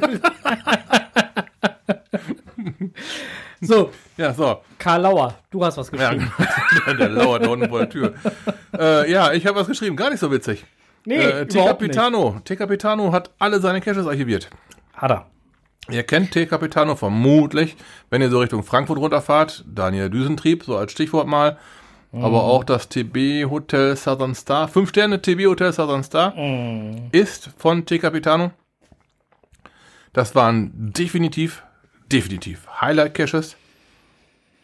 [3.60, 4.62] so, ja, so.
[4.78, 6.32] Karl Lauer, du hast was Ja, geschrieben.
[6.86, 8.14] der, der lauert da unten vor der Tür.
[8.78, 9.94] äh, ja, ich habe was geschrieben.
[9.96, 10.64] Gar nicht so witzig.
[11.04, 11.58] Nee, äh, T.
[11.62, 12.40] Capitano.
[12.44, 12.56] T.
[12.56, 14.48] Capitano hat alle seine Caches archiviert.
[14.94, 15.26] Hat er.
[15.90, 16.46] Ihr kennt T.
[16.46, 17.76] Capitano vermutlich,
[18.10, 19.64] wenn ihr so Richtung Frankfurt runterfahrt.
[19.66, 21.58] Daniel Düsentrieb, so als Stichwort mal.
[22.12, 26.32] Aber auch das TB Hotel Southern Star, 5 Sterne TB Hotel Southern Star,
[27.10, 27.98] ist von T.
[27.98, 28.52] Capitano.
[30.12, 31.64] Das waren definitiv,
[32.12, 33.56] definitiv Highlight-Caches.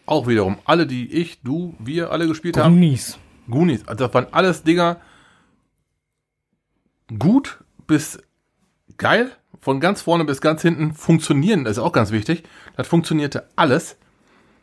[0.06, 2.74] Auch wiederum alle, die ich, du, wir alle gespielt haben.
[2.74, 3.18] Goonies.
[3.48, 3.86] Goonies.
[3.88, 5.00] Also das waren alles Dinger
[7.18, 8.22] gut bis
[8.96, 9.32] geil.
[9.60, 12.44] Von ganz vorne bis ganz hinten funktionieren, das ist auch ganz wichtig.
[12.76, 13.96] Das funktionierte alles.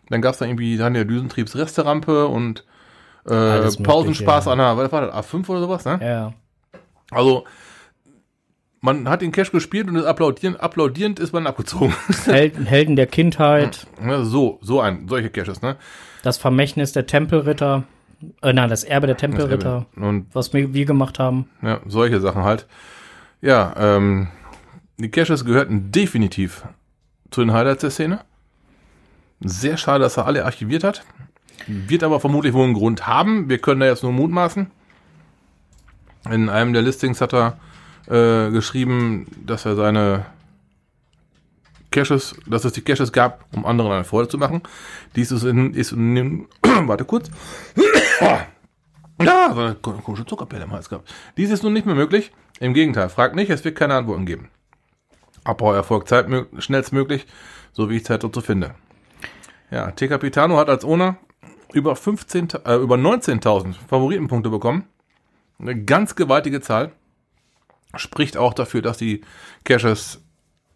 [0.10, 2.66] Dann gab es da irgendwie Daniel Düsentriebs Resterampe und
[3.26, 4.52] äh, Pausenspaß ja.
[4.54, 6.00] an der, was war das, A5 oder sowas, ne?
[6.02, 6.34] Ja.
[7.12, 7.46] Also,
[8.80, 11.94] man hat den Cash gespielt und ist applaudierend, applaudierend ist man abgezogen.
[12.26, 13.86] Helden, Helden der Kindheit,
[14.24, 15.76] so, so ein, solche Caches, ne?
[16.28, 17.84] das Vermächtnis der Tempelritter,
[18.42, 21.50] äh, nein, das Erbe der Tempelritter, Und was wir, wir gemacht haben.
[21.62, 22.68] Ja, solche Sachen halt.
[23.42, 24.28] Ja, ähm,
[24.98, 26.64] die Caches gehörten definitiv
[27.32, 28.22] zu den Highlights der Szene.
[29.40, 31.04] Sehr schade, dass er alle archiviert hat.
[31.68, 33.50] Wird aber vermutlich wohl einen Grund haben.
[33.50, 34.72] Wir können da jetzt nur mutmaßen.
[36.30, 37.60] In einem der Listings hat er
[38.08, 40.26] äh, geschrieben, dass er seine
[41.92, 44.62] Caches, dass es die Caches gab, um anderen eine Freude zu machen.
[45.16, 47.30] Dies ist in, ist in warte kurz.
[49.20, 51.12] Ja, so eine komische Zuckerpelle im Hals gehabt.
[51.38, 52.32] Dies ist nun nicht mehr möglich.
[52.60, 54.50] Im Gegenteil, fragt nicht, es wird keine Antworten geben.
[55.48, 57.26] Abbau erfolgt zeitmö schnellstmöglich,
[57.72, 58.76] so wie ich Zeit dazu finde.
[59.72, 60.08] Ja, T.
[60.08, 61.18] Capitano hat als Owner
[61.74, 64.86] über 15, äh, über 19.000 Favoritenpunkte bekommen.
[65.60, 66.92] Eine ganz gewaltige Zahl.
[67.96, 69.22] Spricht auch dafür, dass die
[69.64, 70.22] Caches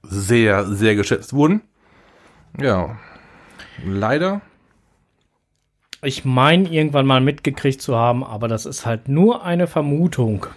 [0.03, 1.61] sehr, sehr geschätzt wurden.
[2.59, 2.97] Ja,
[3.85, 4.41] leider
[6.01, 10.47] Ich meine, irgendwann mal mitgekriegt zu haben, aber das ist halt nur eine Vermutung.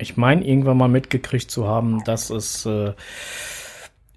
[0.00, 2.92] Ich meine, irgendwann mal mitgekriegt zu haben, dass es äh,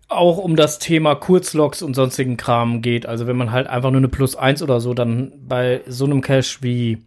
[0.07, 3.05] auch um das Thema Kurzloks und sonstigen Kram geht.
[3.05, 6.21] Also wenn man halt einfach nur eine Plus 1 oder so dann bei so einem
[6.21, 7.03] Cache wie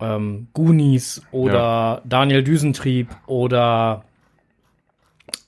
[0.00, 4.04] ähm, Goonies oder Daniel Düsentrieb oder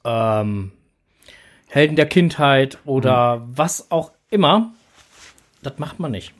[0.04, 0.72] ähm,
[1.68, 4.72] Helden der Kindheit oder was auch immer,
[5.62, 6.32] das macht man nicht.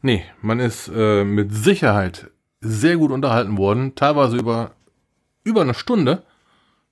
[0.00, 2.30] Nee, man ist äh, mit Sicherheit
[2.60, 4.72] sehr gut unterhalten worden, teilweise über,
[5.48, 6.22] über eine Stunde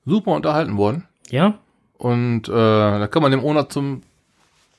[0.06, 1.06] super unterhalten worden.
[1.28, 1.58] Ja?
[1.98, 4.02] Und äh, da kann man dem Owner zum,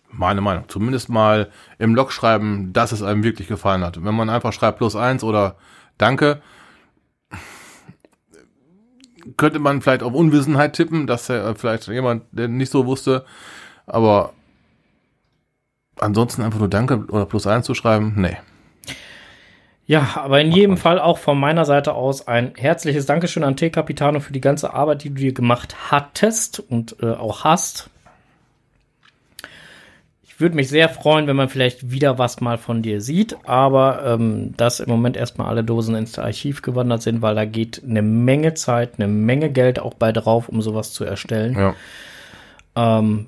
[0.10, 4.04] meine Meinung, zumindest mal im Log schreiben, dass es einem wirklich gefallen hat.
[4.04, 5.56] Wenn man einfach schreibt plus eins oder
[5.98, 6.42] Danke,
[9.36, 13.26] könnte man vielleicht auf Unwissenheit tippen, dass er vielleicht jemand, der nicht so wusste,
[13.86, 14.34] aber
[16.00, 18.38] ansonsten einfach nur Danke oder plus eins zu schreiben, nee.
[19.88, 23.70] Ja, aber in jedem Fall auch von meiner Seite aus ein herzliches Dankeschön an T.
[23.70, 27.90] Capitano für die ganze Arbeit, die du dir gemacht hattest und äh, auch hast.
[30.24, 34.04] Ich würde mich sehr freuen, wenn man vielleicht wieder was mal von dir sieht, aber
[34.06, 38.02] ähm, dass im Moment erstmal alle Dosen ins Archiv gewandert sind, weil da geht eine
[38.02, 41.58] Menge Zeit, eine Menge Geld auch bei drauf, um sowas zu erstellen.
[41.58, 41.76] Ja.
[42.76, 43.28] Ähm,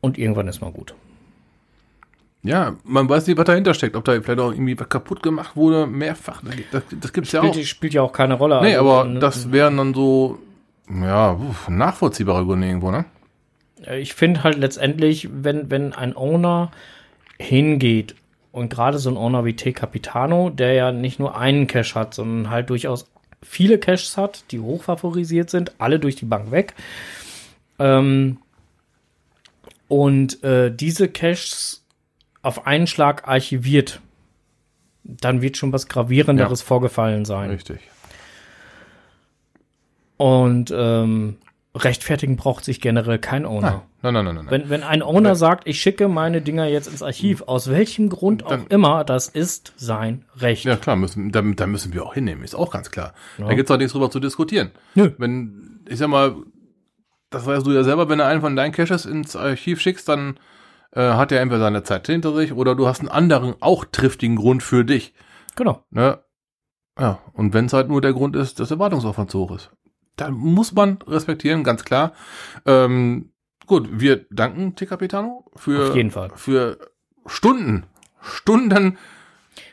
[0.00, 0.94] und irgendwann ist mal gut.
[2.44, 3.94] Ja, man weiß nicht, was dahinter steckt.
[3.94, 6.42] Ob da vielleicht auch irgendwie was kaputt gemacht wurde, mehrfach.
[6.72, 7.52] Das, das gibt's ja auch.
[7.52, 8.60] Spielt, spielt ja auch keine Rolle.
[8.62, 10.38] Nee, Also, aber ne, das wären dann so,
[10.88, 13.04] ja, nachvollziehbare Gründe irgendwo, ne?
[13.98, 16.70] ich finde halt letztendlich, wenn, wenn ein Owner
[17.38, 18.14] hingeht
[18.52, 19.72] und gerade so ein Owner wie T.
[19.72, 23.06] Capitano, der ja nicht nur einen Cache hat, sondern halt durchaus
[23.42, 26.74] viele Caches hat, die hochfavorisiert sind, alle durch die Bank weg.
[27.78, 28.38] Ähm,
[29.88, 31.81] und äh, diese Caches
[32.42, 34.00] auf einen Schlag archiviert,
[35.04, 37.50] dann wird schon was Gravierenderes vorgefallen sein.
[37.50, 37.80] Richtig.
[40.16, 41.38] Und ähm,
[41.74, 43.82] rechtfertigen braucht sich generell kein Owner.
[44.02, 44.44] Nein, nein, nein, nein.
[44.44, 44.50] nein.
[44.50, 48.44] Wenn, wenn ein Owner sagt, ich schicke meine Dinger jetzt ins Archiv, aus welchem Grund
[48.44, 50.64] auch Dann- immer, das ist sein Recht.
[50.64, 53.14] Ja, klar, müssen, da, da müssen wir auch hinnehmen, ist auch ganz klar.
[53.38, 54.70] Da gibt's auch nichts drüber zu diskutieren.
[54.94, 55.12] Nö.
[55.18, 56.36] Wenn, ich sag mal,
[57.30, 60.38] das weißt du ja selber, wenn du einen von deinen Caches ins Archiv schickst, dann
[60.92, 64.36] äh, hat er entweder seine Zeit hinter sich oder du hast einen anderen, auch triftigen
[64.36, 65.14] Grund für dich.
[65.56, 65.84] Genau.
[65.90, 66.18] Ne?
[66.98, 69.70] Ja, und wenn es halt nur der Grund ist, dass der Wartungsaufwand zu hoch ist.
[70.16, 72.12] Dann muss man respektieren, ganz klar.
[72.66, 73.32] Ähm,
[73.66, 74.84] gut, wir danken T.
[74.86, 76.30] Capitano für, Auf jeden Fall.
[76.34, 76.78] für
[77.24, 77.84] Stunden,
[78.20, 78.98] Stunden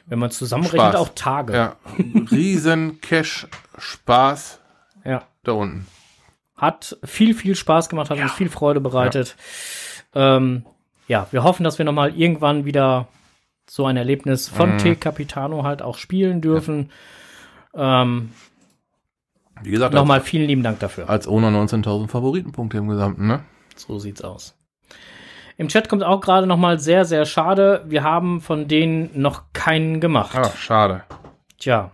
[0.05, 0.95] Wenn man zusammenrechnet, Spaß.
[0.95, 1.53] auch Tage.
[1.53, 1.75] ja,
[2.31, 4.59] riesen Cash-Spaß
[5.03, 5.23] Ja.
[5.43, 5.87] da unten.
[6.55, 9.35] Hat viel, viel Spaß gemacht, hat uns viel Freude bereitet.
[10.13, 10.65] Ähm,
[11.09, 13.07] ja, wir hoffen, dass wir nochmal irgendwann wieder
[13.69, 14.77] so ein Erlebnis von Mhm.
[14.77, 14.95] T.
[14.95, 16.91] Capitano halt auch spielen dürfen.
[17.75, 18.31] Ähm,
[19.61, 21.09] Wie gesagt, nochmal vielen lieben Dank dafür.
[21.09, 23.43] als, Owner 19.000 Favoritenpunkte im Gesamten, ne?
[23.75, 24.55] So sieht's aus.
[25.57, 27.83] Im Chat kommt auch gerade nochmal sehr, sehr schade.
[27.85, 30.35] Wir haben von denen noch keinen gemacht.
[30.37, 31.03] Ah, schade.
[31.59, 31.91] Tja.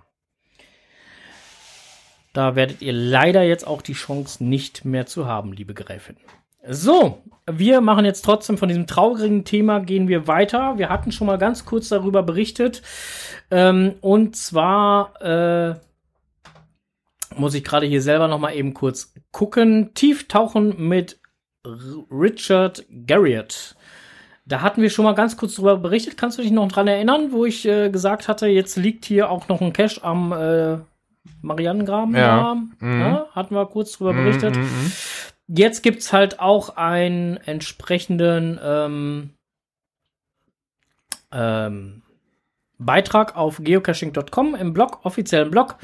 [2.34, 6.18] Da werdet ihr leider jetzt auch die Chance nicht mehr zu haben, liebe Gräfin.
[6.68, 10.78] So, wir machen jetzt trotzdem von diesem traurigen Thema gehen wir weiter.
[10.78, 12.82] Wir hatten schon mal ganz kurz darüber berichtet.
[13.52, 15.76] Ähm, und zwar äh,
[17.36, 19.94] muss ich gerade hier selber noch mal eben kurz gucken.
[19.94, 21.20] Tieftauchen mit
[22.12, 23.76] Richard Garriott.
[24.48, 26.18] Da hatten wir schon mal ganz kurz drüber berichtet.
[26.18, 29.48] Kannst du dich noch dran erinnern, wo ich äh, gesagt hatte, jetzt liegt hier auch
[29.48, 30.78] noch ein Cache am äh,
[31.42, 32.16] Marianengraben?
[32.16, 32.56] Ja.
[32.80, 32.86] da?
[32.86, 33.02] Mhm.
[33.02, 34.56] Ja, hatten wir kurz drüber berichtet.
[34.56, 34.92] Mm,
[35.48, 39.30] Jetzt gibt's halt auch einen entsprechenden ähm,
[41.32, 42.02] ähm,
[42.78, 45.78] Beitrag auf geocaching.com im Blog, offiziellen Blog.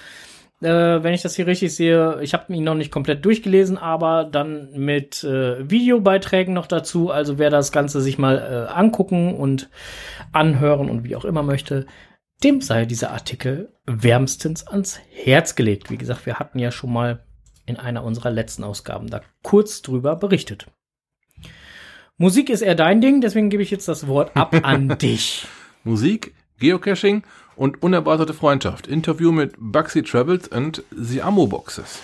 [0.62, 4.26] Äh, wenn ich das hier richtig sehe, ich habe ihn noch nicht komplett durchgelesen, aber
[4.26, 7.12] dann mit äh, Videobeiträgen noch dazu.
[7.12, 9.70] Also wer das Ganze sich mal äh, angucken und
[10.32, 11.86] anhören und wie auch immer möchte,
[12.44, 15.90] dem sei dieser Artikel wärmstens ans Herz gelegt.
[15.90, 17.24] Wie gesagt, wir hatten ja schon mal
[17.66, 20.68] in einer unserer letzten Ausgaben da kurz drüber berichtet.
[22.18, 25.48] Musik ist eher dein Ding, deswegen gebe ich jetzt das Wort ab an dich.
[25.84, 27.24] Musik, Geocaching
[27.56, 28.88] und unerwartete Freundschaft.
[28.88, 32.02] Interview mit Bugsy Travels and The Ammo Boxes.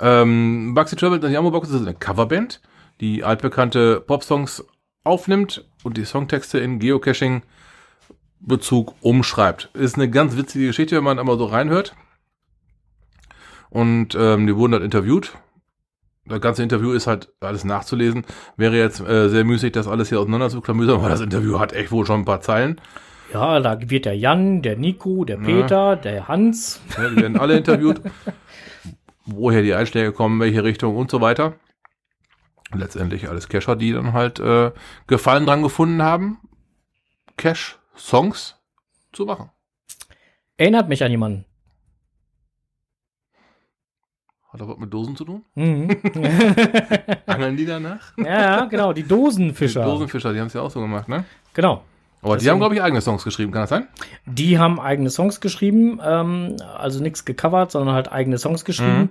[0.00, 2.60] Ähm, Bugsy Travels and The Ammo Boxes ist eine Coverband,
[3.00, 4.64] die altbekannte Popsongs
[5.04, 7.42] aufnimmt und die Songtexte in Geocaching
[8.40, 9.68] Bezug umschreibt.
[9.74, 11.94] Ist eine ganz witzige Geschichte, wenn man einmal so reinhört.
[13.70, 15.34] Und ähm, die wurden halt interviewt.
[16.26, 18.24] Das ganze Interview ist halt alles nachzulesen.
[18.56, 21.72] Wäre jetzt äh, sehr müßig, das alles hier auseinander zu klamüsern, weil das Interview hat
[21.72, 22.80] echt wohl schon ein paar Zeilen.
[23.32, 26.80] Ja, da wird der Jan, der Nico, der Peter, der Hans.
[26.96, 28.00] Ja, die werden alle interviewt.
[29.26, 31.54] Woher die Einschläge kommen, welche Richtung und so weiter.
[32.74, 34.72] Letztendlich alles Cacher, die dann halt äh,
[35.06, 36.38] Gefallen dran gefunden haben,
[37.36, 38.56] Cache-Songs
[39.12, 39.50] zu machen.
[40.56, 41.44] Erinnert mich an jemanden.
[44.58, 45.42] Hat das was mit Dosen zu tun?
[45.54, 45.88] Mhm.
[47.26, 48.12] Angeln die danach?
[48.16, 49.84] ja, genau, die Dosenfischer.
[49.84, 51.24] Die Dosenfischer, die haben es ja auch so gemacht, ne?
[51.54, 51.82] Genau.
[52.20, 53.86] Aber die Deswegen- haben, glaube ich, eigene Songs geschrieben, kann das sein?
[54.26, 59.10] Die haben eigene Songs geschrieben, ähm, also nichts gecovert, sondern halt eigene Songs geschrieben.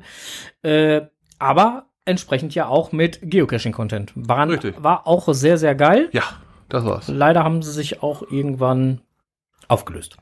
[0.61, 1.01] Äh,
[1.39, 4.11] aber entsprechend ja auch mit Geocaching-Content.
[4.15, 6.09] War auch sehr, sehr geil.
[6.11, 6.23] Ja,
[6.67, 7.07] das war's.
[7.07, 8.99] Leider haben sie sich auch irgendwann
[9.69, 10.17] aufgelöst.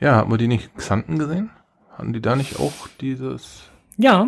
[0.00, 1.50] Ja, haben wir die nicht Xanten gesehen?
[1.96, 3.69] Hatten die da nicht auch dieses
[4.02, 4.26] Ja,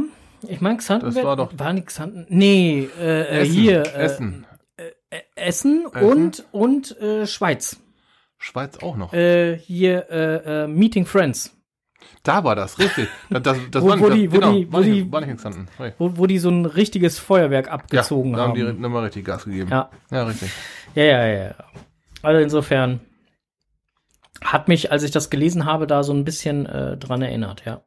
[0.48, 2.26] ich meine, Xanten Das war doch- War nicht Xanten?
[2.28, 3.52] Nee, äh, äh, Essen?
[3.54, 3.82] hier.
[3.86, 4.46] Äh, Essen.
[5.34, 5.86] Essen, Essen?
[5.86, 7.78] und, und äh, Schweiz.
[8.38, 9.12] Schweiz auch noch.
[9.12, 11.56] Äh, hier, äh, äh, Meeting Friends.
[12.24, 13.08] Da war das, richtig.
[13.30, 15.12] Das, das, das Wo- war wo nicht, die- das, wo die- wo war nicht, die-
[15.12, 15.68] war nicht gestanden.
[15.78, 15.94] Right.
[15.98, 18.80] Wo, wo die so ein richtiges Feuerwerk Ja, abgezogen da haben die haben.
[18.80, 19.70] nochmal richtig Gas gegeben.
[19.70, 19.90] Ja.
[20.10, 20.50] ja richtig.
[20.94, 21.54] Ja, ja, ja, ja.
[22.22, 23.00] Also insofern
[24.42, 27.82] hat mich, als ich das gelesen habe, da so ein bisschen äh, dran erinnert, ja.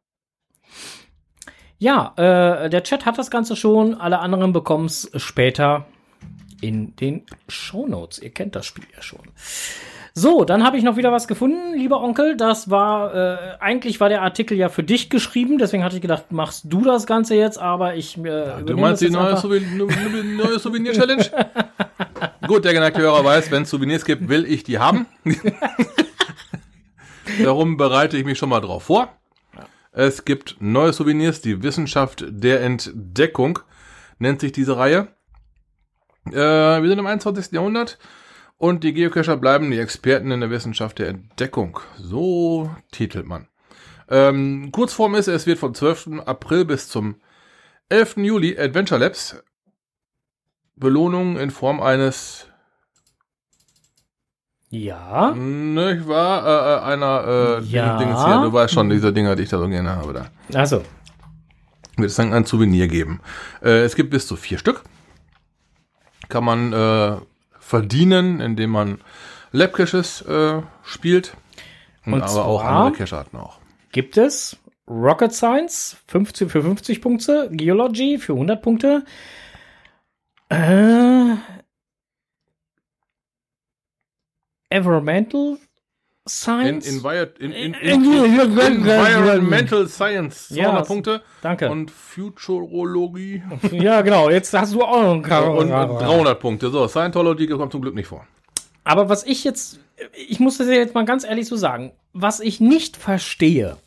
[1.77, 5.85] Ja, äh, der Chat hat das Ganze schon, alle anderen bekommen es später
[6.61, 8.19] in den Shownotes.
[8.19, 9.19] Ihr kennt das Spiel ja schon.
[10.17, 12.37] So, dann habe ich noch wieder was gefunden, lieber Onkel.
[12.37, 16.31] Das war, äh, eigentlich war der Artikel ja für dich geschrieben, deswegen hatte ich gedacht,
[16.31, 19.33] machst du das Ganze jetzt, aber ich äh, Du übernehme meinst die neue,
[20.23, 21.25] neue Souvenir-Challenge?
[22.47, 25.05] Gut, der geneigte Hörer weiß, wenn es Souvenirs gibt, will ich die haben.
[27.43, 29.09] Darum bereite ich mich schon mal drauf vor.
[29.95, 33.59] Es gibt neue Souvenirs, die Wissenschaft der Entdeckung
[34.19, 35.07] nennt sich diese Reihe.
[36.27, 37.53] Äh, wir sind im 21.
[37.53, 37.97] Jahrhundert
[38.57, 41.79] und die Geocacher bleiben die Experten in der Wissenschaft der Entdeckung.
[41.97, 43.47] So titelt man.
[44.09, 46.23] Ähm, Kurzform ist, es wird vom 12.
[46.25, 47.15] April bis zum
[47.87, 48.17] 11.
[48.17, 49.41] Juli Adventure Labs
[50.75, 52.49] Belohnungen in Form eines,
[54.83, 55.31] Ja.
[55.33, 57.97] nicht wahr, äh, äh, einer, äh, Ja.
[57.97, 60.57] Dingens hier, du weißt schon, diese Dinger, die ich da so gerne habe da.
[60.59, 60.83] Also,
[61.97, 63.21] Wird es dann ein Souvenir geben.
[63.63, 64.83] Äh, es gibt bis zu vier Stück.
[66.27, 67.17] Kann man äh,
[67.59, 68.99] verdienen, indem man
[69.51, 71.35] Labcaches äh, spielt.
[72.05, 73.59] Und, Und aber auch andere Cache-Arten auch.
[73.91, 74.57] gibt es
[74.87, 79.03] Rocket Science 50 für 50 Punkte, Geology für 100 Punkte,
[80.49, 81.33] äh,
[84.75, 85.57] Environmental
[86.27, 86.87] Science.
[86.87, 91.69] In, in, in, Environmental Science 200 Ja, Punkte Danke.
[91.69, 94.29] und Futurologie ja, genau.
[94.29, 95.59] Jetzt hast du auch noch einen Karo.
[95.59, 96.69] und 300 Punkte.
[96.69, 98.25] So, Scientology kommt zum Glück nicht vor.
[98.83, 99.79] Aber was ich jetzt,
[100.27, 103.77] ich muss das jetzt mal ganz ehrlich so sagen, was ich nicht verstehe,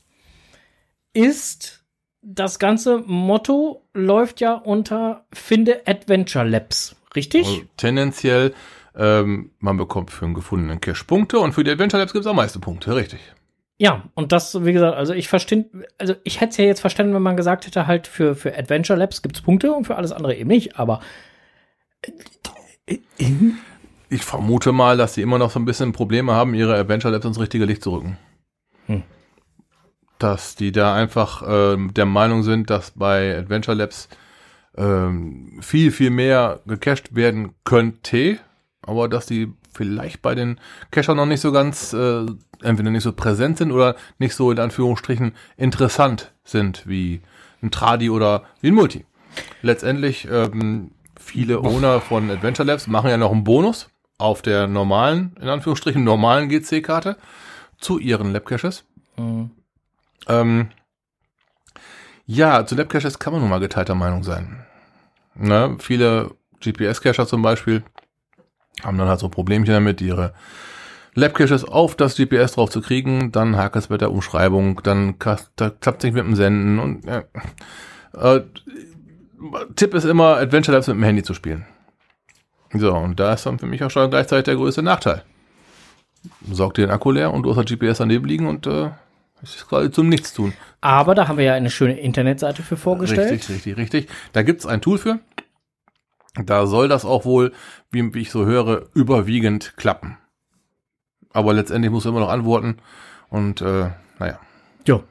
[1.12, 1.84] ist,
[2.22, 7.46] das ganze Motto läuft ja unter Finde Adventure Labs, richtig?
[7.46, 8.54] Also, tendenziell,
[8.98, 12.30] ähm, man bekommt für einen gefundenen Cache Punkte und für die Adventure Labs gibt es
[12.30, 13.20] am meisten Punkte, richtig.
[13.80, 15.66] Ja, und das, wie gesagt, also ich verstehe,
[15.98, 18.98] also ich hätte es ja jetzt verstanden, wenn man gesagt hätte, halt für, für Adventure
[18.98, 21.00] Labs gibt's Punkte und für alles andere eben nicht, aber
[24.10, 27.26] Ich vermute mal, dass sie immer noch so ein bisschen Probleme haben, ihre Adventure Labs
[27.26, 28.18] ins richtige Licht zu rücken.
[28.86, 29.02] Hm.
[30.18, 34.08] Dass die da einfach ähm, der Meinung sind, dass bei Adventure Labs
[34.76, 38.38] ähm, viel, viel mehr gecached werden könnte,
[38.88, 40.58] aber dass die vielleicht bei den
[40.90, 42.26] Cachern noch nicht so ganz, äh,
[42.62, 47.20] entweder nicht so präsent sind oder nicht so in Anführungsstrichen interessant sind wie
[47.62, 49.04] ein Tradi oder wie ein Multi.
[49.62, 55.36] Letztendlich, ähm, viele Owner von Adventure Labs machen ja noch einen Bonus auf der normalen,
[55.40, 57.16] in Anführungsstrichen normalen GC-Karte
[57.78, 58.84] zu ihren Labcaches.
[59.16, 59.50] Mhm.
[60.26, 60.68] Ähm,
[62.26, 64.64] ja, zu Labcaches kann man nun mal geteilter Meinung sein.
[65.34, 65.76] Ne?
[65.78, 67.84] Viele GPS-Cacher zum Beispiel
[68.82, 70.32] haben dann halt so Problemchen damit, ihre
[71.14, 75.70] Labcaches auf das GPS drauf zu kriegen, dann hakt es mit der Umschreibung, dann da
[75.70, 77.22] klappt es nicht mit dem Senden und äh,
[78.14, 78.42] äh,
[79.76, 81.64] Tipp ist immer, Adventure Labs mit dem Handy zu spielen.
[82.72, 85.22] So, und da ist dann für mich auch schon gleichzeitig der größte Nachteil.
[86.50, 88.90] Saugt dir den Akku leer und du hast das GPS daneben liegen und äh,
[89.42, 90.52] es ist gerade zum Nichtstun.
[90.80, 93.30] aber da haben wir ja eine schöne Internetseite für vorgestellt.
[93.30, 94.08] Richtig, richtig, richtig.
[94.32, 95.20] Da gibt's ein Tool für.
[96.44, 97.52] Da soll das auch wohl,
[97.90, 100.18] wie, wie ich so höre, überwiegend klappen.
[101.32, 102.78] Aber letztendlich musst du immer noch antworten.
[103.28, 104.40] Und äh, naja.
[104.86, 105.02] Jo.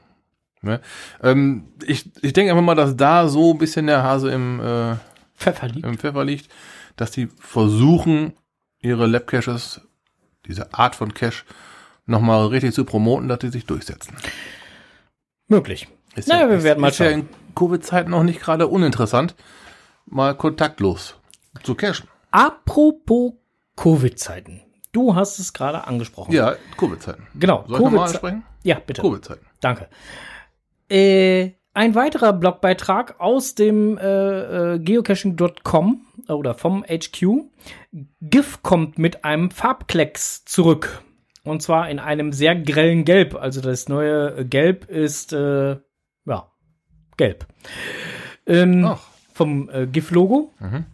[0.62, 0.82] Ne?
[1.22, 4.96] Ähm, ich, ich denke einfach mal, dass da so ein bisschen der Hase im, äh,
[5.36, 5.86] Pfeffer liegt.
[5.86, 6.50] im Pfeffer liegt,
[6.96, 8.34] dass die versuchen,
[8.80, 9.82] ihre Lab-Caches,
[10.48, 11.44] diese Art von Cache,
[12.06, 14.16] nochmal richtig zu promoten, dass die sich durchsetzen.
[15.48, 15.88] Möglich.
[16.16, 17.20] Ist Naja, wir ist, werden mal ist ja schauen.
[17.22, 19.36] in Covid-Zeiten auch nicht gerade uninteressant,
[20.08, 21.16] mal kontaktlos
[21.64, 22.08] zu cashen.
[22.32, 23.34] Apropos
[23.76, 24.62] Covid-Zeiten.
[24.92, 26.32] Du hast es gerade angesprochen.
[26.34, 27.28] Ja, Covid-Zeiten.
[27.36, 27.64] Genau.
[27.68, 28.44] Soll ich nochmal Covid-Ze- ansprechen?
[28.64, 29.02] Ja, bitte.
[29.02, 29.46] Covid-Zeiten.
[29.62, 29.88] Danke.
[30.90, 37.28] Äh, ein weiterer Blogbeitrag aus dem äh, äh, geocaching.com oder vom HQ.
[38.22, 41.04] GIF kommt mit einem Farbklecks zurück.
[41.44, 43.36] Und zwar in einem sehr grellen Gelb.
[43.36, 45.78] Also das neue Gelb ist, äh,
[46.26, 46.52] ja,
[47.16, 47.46] gelb.
[48.46, 49.00] Ähm, Ach.
[49.38, 50.52] Vom äh, GIF-Logo.
[50.60, 50.86] Mhm.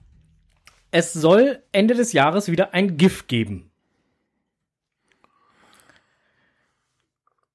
[0.91, 3.71] Es soll Ende des Jahres wieder ein GIF geben.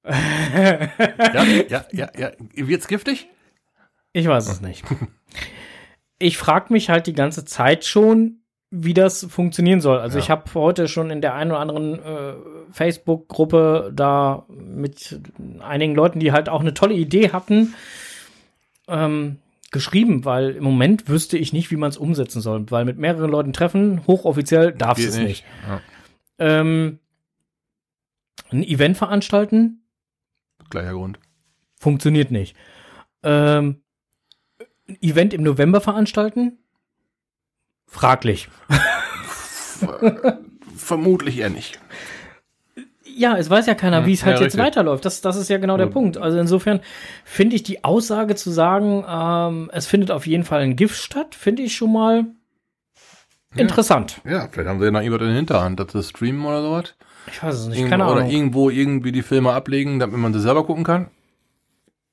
[0.05, 0.89] Ja,
[1.69, 2.31] ja, ja, ja.
[2.55, 3.27] Wird's giftig?
[4.13, 4.83] Ich weiß es nicht.
[6.17, 8.39] Ich frage mich halt die ganze Zeit schon,
[8.71, 9.99] wie das funktionieren soll.
[9.99, 10.23] Also Ja.
[10.23, 12.33] ich habe heute schon in der einen oder anderen äh,
[12.71, 15.19] Facebook-Gruppe da mit
[15.59, 17.73] einigen Leuten, die halt auch eine tolle Idee hatten,
[18.87, 19.37] ähm,
[19.71, 22.69] geschrieben, weil im Moment wüsste ich nicht, wie man es umsetzen soll.
[22.71, 25.45] Weil mit mehreren Leuten treffen, hochoffiziell, darfst es nicht.
[25.67, 25.81] Ja,
[26.39, 26.99] Ähm,
[28.51, 29.83] ein Event veranstalten,
[30.69, 31.19] gleicher Grund.
[31.79, 32.55] funktioniert nicht.
[33.23, 33.81] Ähm,
[34.87, 36.57] ein Event im November veranstalten,
[37.85, 38.49] fraglich.
[40.75, 41.79] Vermutlich eher nicht.
[43.19, 44.65] Ja, es weiß ja keiner, wie es halt ja, jetzt richtig.
[44.65, 45.03] weiterläuft.
[45.03, 45.91] Das, das ist ja genau der Ja.
[45.91, 46.17] Punkt.
[46.17, 46.79] Also insofern
[47.25, 51.35] finde ich die Aussage zu sagen, ähm, es findet auf jeden Fall ein GIF statt,
[51.35, 52.25] finde ich schon mal
[53.55, 54.21] interessant.
[54.25, 56.93] Ja, vielleicht haben sie ja noch jemand in der Hinterhand, dass sie streamen oder sowas.
[57.31, 58.31] Ich weiß es nicht, Irgendwo- keine oder Ahnung.
[58.31, 61.07] irgendwo irgendwie die Filme ablegen, damit man sie selber gucken kann.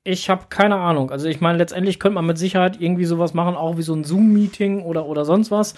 [0.03, 1.11] Ich habe keine Ahnung.
[1.11, 4.03] Also ich meine, letztendlich könnte man mit Sicherheit irgendwie sowas machen, auch wie so ein
[4.03, 5.73] Zoom-Meeting oder, oder sonst was,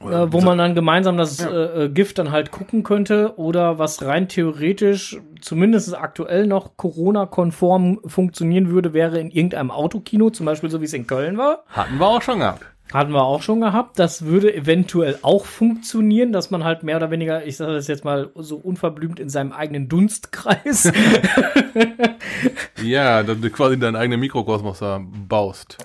[0.00, 1.50] äh, wo man dann gemeinsam das Ja.
[1.50, 8.00] äh, äh, Gift dann halt gucken könnte oder was rein theoretisch zumindest aktuell noch Corona-konform
[8.06, 11.64] funktionieren würde, wäre in irgendeinem Autokino, zum Beispiel so wie es in Köln war.
[11.68, 12.64] Hatten wir auch schon gehabt.
[12.92, 13.98] Hatten wir auch schon gehabt.
[13.98, 18.04] Das würde eventuell auch funktionieren, dass man halt mehr oder weniger, ich sage das jetzt
[18.04, 20.92] mal so unverblümt, in seinem eigenen Dunstkreis
[22.82, 25.78] Ja, dass du quasi deinen eigenen Mikrokosmos da baust.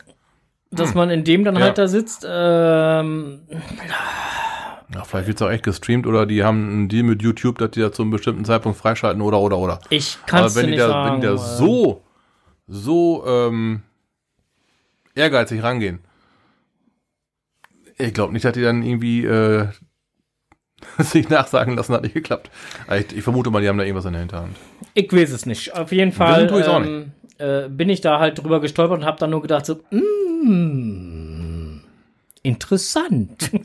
[0.72, 1.62] Dass man in dem dann Ja.
[1.62, 2.26] halt da sitzt.
[2.30, 3.42] Ähm,
[4.94, 7.80] Ja, vielleicht wird's auch echt gestreamt oder die haben einen Deal mit YouTube, dass die
[7.80, 9.80] da zu einem bestimmten Zeitpunkt freischalten oder oder oder.
[9.92, 11.12] ich kann es nicht da, sagen.
[11.14, 12.04] wenn die da so,
[12.68, 13.84] so ähm,
[15.14, 16.00] ehrgeizig rangehen,
[18.00, 19.68] ich glaube nicht, dass die dann irgendwie äh,
[21.00, 22.50] sich nachsagen lassen, hat nicht geklappt.
[22.98, 24.56] Ich, ich vermute mal, die haben da irgendwas in der Hinterhand.
[24.96, 25.76] Ich weiß es nicht.
[25.76, 29.42] Auf jeden Fall ähm, äh, bin ich da halt drüber gestolpert und habe dann nur
[29.42, 29.80] gedacht so,
[30.44, 31.82] mm,
[32.44, 33.52] interessant.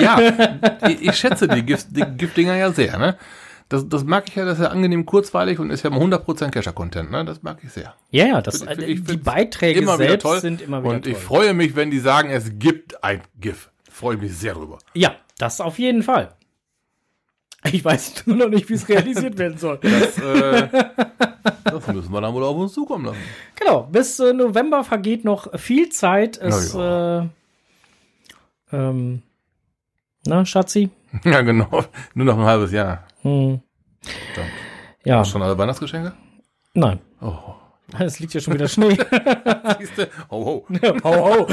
[0.00, 0.18] Ja,
[0.88, 3.16] ich, ich schätze die, Gift, die Giftdinger ja sehr, ne?
[3.68, 7.10] Das, das mag ich ja, das ist ja angenehm kurzweilig und ist ja 100% Cacher-Content,
[7.10, 7.24] ne?
[7.24, 7.94] Das mag ich sehr.
[8.10, 10.40] ja, ja, das, äh, ich die Beiträge Immer selbst toll.
[10.40, 11.12] sind immer wieder und toll.
[11.12, 13.70] ich freue mich, wenn die sagen, es gibt ein GIF.
[13.90, 14.78] Freue mich sehr drüber.
[14.94, 16.34] ja, das auf jeden Fall.
[17.72, 19.78] Ich weiß nur noch nicht, wie es realisiert werden soll.
[19.80, 20.68] Das, äh,
[21.64, 23.18] das müssen wir dann wohl auf uns zukommen lassen.
[23.56, 26.38] Genau, bis äh, November vergeht noch viel Zeit.
[26.38, 27.28] Es, Na äh,
[28.72, 29.22] ähm,
[30.26, 30.90] na, Schatzi?
[31.24, 31.84] Ja, genau.
[32.14, 33.06] Nur noch ein halbes Jahr.
[33.22, 33.60] Hm.
[34.34, 34.46] Dann.
[35.04, 36.12] Ja, Schon alle Weihnachtsgeschenke?
[36.74, 36.98] nein.
[37.20, 37.54] Oh.
[37.98, 38.96] Es liegt ja schon wieder Schnee.
[39.78, 40.10] Siehste?
[40.28, 40.74] Oh, oh.
[41.04, 41.46] hau, hau.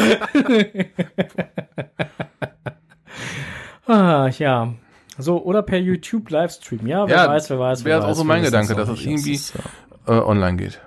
[3.87, 4.73] ah, ja.
[5.21, 6.85] So, oder per YouTube-Livestream.
[6.87, 9.33] Ja, wer Ja, weiß, wer weiß, wer wäre auch so mein Gedanke, dass das irgendwie-
[9.33, 10.81] ist, äh, Äh, online geht.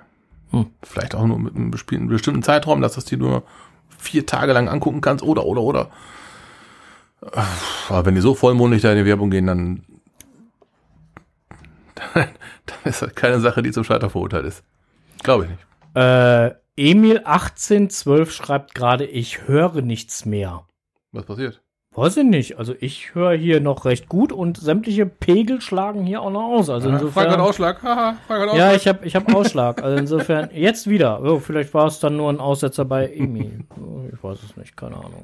[0.51, 0.67] Hm.
[0.83, 3.43] Vielleicht auch nur mit einem bestimmten, Zeitraum, dass du es dir nur
[3.97, 5.89] vier Tage lang angucken kannst oder, oder, oder.
[7.21, 7.41] Äh,
[7.89, 9.83] Aber wenn die so vollmundig da in die Werbung gehen, dann,
[11.95, 12.27] dann,
[12.65, 14.63] dann ist das keine Sache, die zum Scheitern verurteilt ist.
[15.23, 15.65] Glaube ich nicht.
[15.95, 20.65] Äh, Emil1812 schreibt gerade, ich höre nichts mehr.
[21.13, 21.61] Was passiert?
[21.95, 22.57] Weiß ich nicht.
[22.59, 26.69] Also ich höre hier noch recht gut und sämtliche Pegel schlagen hier auch noch aus.
[26.69, 27.39] Also Frank hat insofern.
[27.41, 27.83] Ausschlag.
[27.83, 28.69] Haha, Frank hat Ausschlag.
[28.71, 29.81] Ja, ich habe ich hab Ausschlag.
[29.81, 31.23] Also insofern, jetzt wieder.
[31.23, 33.63] Oh, vielleicht war es dann nur ein Aussetzer bei Emil.
[33.79, 35.23] Oh, Ich weiß es nicht, keine Ahnung.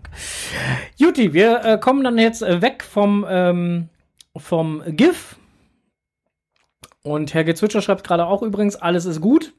[0.95, 3.89] Juti, wir äh, kommen dann jetzt äh, weg vom, ähm,
[4.38, 5.36] vom GIF.
[7.03, 9.53] Und Herr Gezwitscher schreibt gerade auch übrigens, alles ist gut.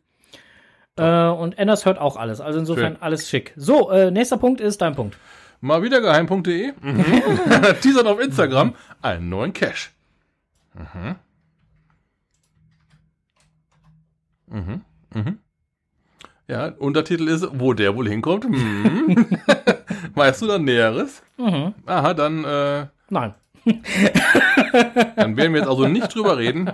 [0.97, 2.41] Äh, und Enders hört auch alles.
[2.41, 3.03] Also insofern Schön.
[3.03, 3.53] alles schick.
[3.57, 5.19] So, äh, nächster Punkt ist dein Punkt.
[5.63, 6.73] Mal wieder geheim.de.
[6.81, 7.05] Mhm.
[7.81, 9.91] Teasert auf Instagram einen neuen Cache.
[10.75, 11.15] Mhm.
[14.49, 14.81] Mhm.
[15.15, 15.39] Mhm.
[16.49, 18.51] Ja, Untertitel ist, wo der wohl hinkommt.
[18.51, 19.39] Mhm.
[20.17, 21.23] weißt du dann Näheres?
[21.37, 21.75] Mhm.
[21.87, 23.35] Aha, dann, äh, Nein.
[25.15, 26.73] dann werden wir jetzt also nicht drüber reden.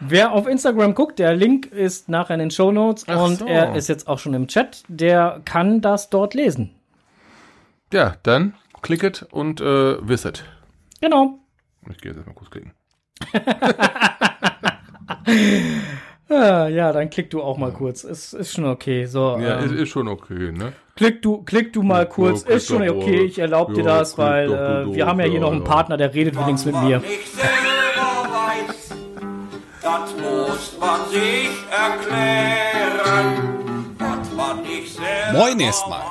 [0.00, 3.44] Wer auf Instagram guckt, der Link ist nachher in den Show Notes und so.
[3.44, 4.84] er ist jetzt auch schon im Chat.
[4.88, 6.77] Der kann das dort lesen.
[7.92, 10.44] Ja, dann klicket und äh, wisset.
[11.00, 11.38] Genau.
[11.90, 12.72] Ich gehe jetzt erstmal kurz klicken.
[16.30, 18.04] Ah, ja, dann klick du auch mal kurz.
[18.04, 19.06] Ist, ist schon okay.
[19.06, 20.74] So, Ja, ist, ähm, ist schon okay, ne?
[20.94, 22.44] klick du, klick du mal Ja, kurz.
[22.44, 23.22] klick Ist schon doch okay.
[23.22, 25.52] Ich erlaube dir Ja, das, weil doch, äh, du wir haben ja hier ja, noch
[25.52, 25.66] einen ja.
[25.66, 26.98] Partner, der redet übrigens mit mir.
[26.98, 28.94] nicht selber weiß,
[29.80, 33.36] das muss man sich erklären.
[33.98, 36.02] Was man nicht selber Moin erstmal.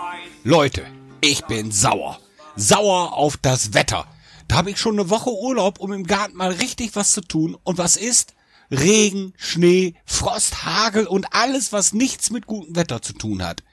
[0.43, 0.81] Leute,
[1.21, 2.19] ich bin sauer.
[2.55, 4.05] Sauer auf das Wetter.
[4.47, 7.57] Da habe ich schon eine Woche Urlaub, um im Garten mal richtig was zu tun.
[7.63, 8.33] Und was ist?
[8.71, 13.63] Regen, Schnee, Frost, Hagel und alles, was nichts mit gutem Wetter zu tun hat.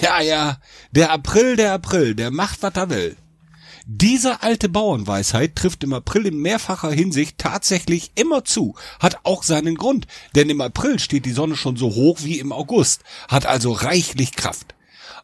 [0.00, 0.58] Ja, ja,
[0.90, 3.16] der April, der April, der macht, was er will.
[3.84, 9.74] Diese alte Bauernweisheit trifft im April in mehrfacher Hinsicht tatsächlich immer zu, hat auch seinen
[9.74, 13.72] Grund, denn im April steht die Sonne schon so hoch wie im August, hat also
[13.72, 14.74] reichlich Kraft.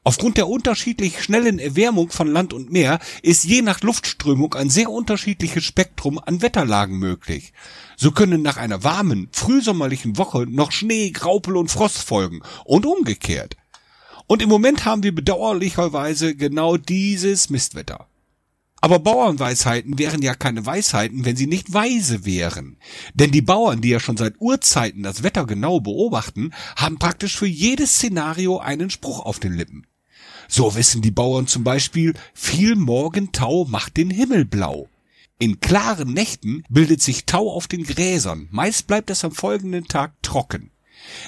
[0.04, 4.90] Aufgrund der unterschiedlich schnellen Erwärmung von Land und Meer ist je nach Luftströmung ein sehr
[4.90, 7.52] unterschiedliches Spektrum an Wetterlagen möglich.
[7.96, 13.56] So können nach einer warmen, frühsommerlichen Woche noch Schnee, Graupel und Frost folgen und umgekehrt.
[14.26, 18.07] Und im Moment haben wir bedauerlicherweise genau dieses Mistwetter.
[18.80, 22.78] Aber Bauernweisheiten wären ja keine Weisheiten, wenn sie nicht weise wären.
[23.14, 27.46] Denn die Bauern, die ja schon seit Urzeiten das Wetter genau beobachten, haben praktisch für
[27.46, 29.86] jedes Szenario einen Spruch auf den Lippen.
[30.46, 34.88] So wissen die Bauern zum Beispiel, viel Morgentau macht den Himmel blau.
[35.40, 40.14] In klaren Nächten bildet sich Tau auf den Gräsern, meist bleibt es am folgenden Tag
[40.22, 40.70] trocken.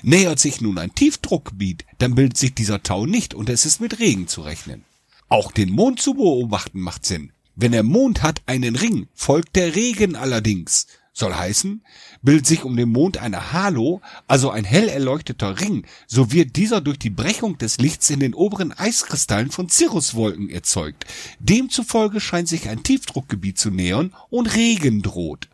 [0.02, 4.00] Nähert sich nun ein Tiefdruckgebiet, dann bildet sich dieser Tau nicht und es ist mit
[4.00, 4.84] Regen zu rechnen.
[5.28, 7.32] Auch den Mond zu beobachten macht Sinn.
[7.62, 10.86] Wenn der Mond hat einen Ring, folgt der Regen allerdings.
[11.12, 11.84] Soll heißen,
[12.22, 16.80] bildet sich um den Mond eine Halo, also ein hell erleuchteter Ring, so wird dieser
[16.80, 21.04] durch die Brechung des Lichts in den oberen Eiskristallen von Cirruswolken erzeugt.
[21.38, 25.50] Demzufolge scheint sich ein Tiefdruckgebiet zu nähern und Regen droht.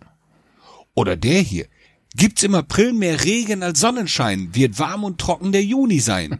[0.94, 1.66] Oder der hier.
[2.14, 6.38] Gibt's im April mehr Regen als Sonnenschein, wird warm und trocken der Juni sein.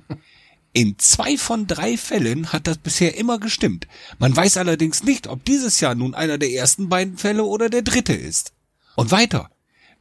[0.77, 3.89] In zwei von drei Fällen hat das bisher immer gestimmt.
[4.19, 7.81] Man weiß allerdings nicht, ob dieses Jahr nun einer der ersten beiden Fälle oder der
[7.81, 8.53] dritte ist.
[8.95, 9.51] Und weiter.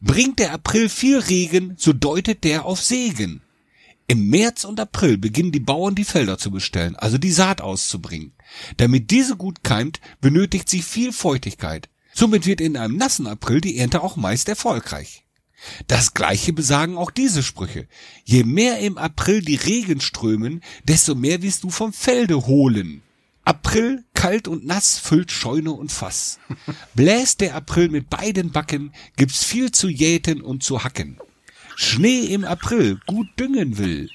[0.01, 3.41] Bringt der April viel Regen, so deutet der auf Segen.
[4.09, 8.33] Im März und April beginnen die Bauern die Felder zu bestellen, also die Saat auszubringen.
[8.75, 11.87] Damit diese gut keimt, benötigt sie viel Feuchtigkeit.
[12.13, 15.24] Somit wird in einem nassen April die Ernte auch meist erfolgreich.
[15.87, 17.87] Das gleiche besagen auch diese Sprüche.
[18.23, 23.01] Je mehr im April die Regen strömen, desto mehr wirst du vom Felde holen.
[23.43, 26.39] April, kalt und nass, füllt Scheune und Fass.
[26.95, 31.19] Bläst der April mit beiden Backen, gibt's viel zu jäten und zu hacken.
[31.75, 34.09] Schnee im April gut düngen will.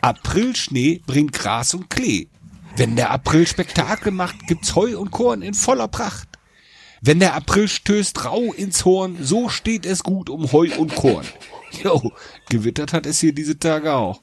[0.00, 2.28] Aprilschnee bringt Gras und Klee.
[2.76, 6.37] Wenn der April Spektakel macht, gibt's Heu und Korn in voller Pracht.
[7.00, 11.26] Wenn der April stößt rau ins Horn, so steht es gut um Heu und Korn.
[11.84, 12.12] Jo,
[12.48, 14.22] gewittert hat es hier diese Tage auch.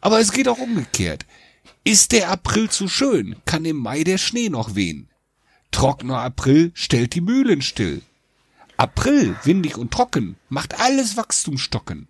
[0.00, 1.26] Aber es geht auch umgekehrt.
[1.84, 5.08] Ist der April zu schön, kann im Mai der Schnee noch wehen.
[5.70, 8.02] Trockener April stellt die Mühlen still.
[8.76, 12.08] April, windig und trocken, macht alles Wachstum stocken.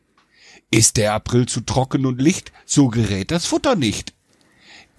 [0.70, 4.14] Ist der April zu trocken und licht, so gerät das Futter nicht.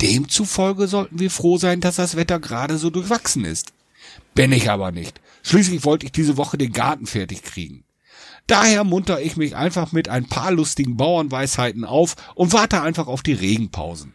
[0.02, 3.74] Demzufolge sollten wir froh sein, dass das Wetter gerade so durchwachsen ist.
[4.34, 5.20] Bin ich aber nicht.
[5.44, 7.84] Schließlich wollte ich diese Woche den Garten fertig kriegen.
[8.48, 13.24] Daher munter ich mich einfach mit ein paar lustigen Bauernweisheiten auf und warte einfach auf
[13.24, 14.14] die Regenpausen.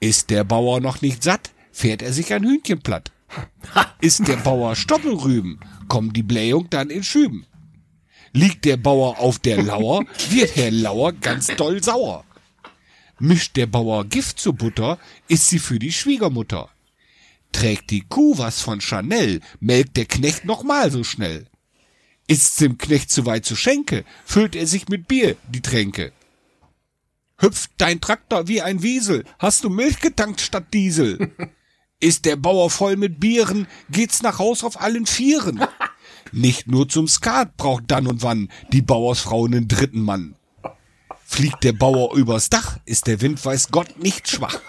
[0.00, 3.12] Ist der Bauer noch nicht satt, fährt er sich ein Hühnchen platt.
[4.00, 7.46] Ist der Bauer Stoppelrüben, kommt die Blähung dann in Schüben.
[8.32, 12.24] Liegt der Bauer auf der Lauer, wird Herr Lauer ganz doll sauer.
[13.18, 16.70] Mischt der Bauer Gift zu Butter, ist sie für die Schwiegermutter.
[17.52, 21.46] Trägt die Kuh was von Chanel, melkt der Knecht noch mal so schnell.
[22.26, 26.12] Ist's dem Knecht zu weit zu Schenke, füllt er sich mit Bier die Tränke.
[27.38, 31.32] Hüpft dein Traktor wie ein Wiesel, hast du Milch getankt statt Diesel.
[32.02, 35.60] Ist der Bauer voll mit Bieren, geht's nach Haus auf allen Vieren.
[36.32, 40.36] Nicht nur zum Skat braucht dann und wann die Bauersfrau einen dritten Mann.
[41.24, 44.60] Fliegt der Bauer übers Dach, ist der Wind weiß Gott nicht schwach.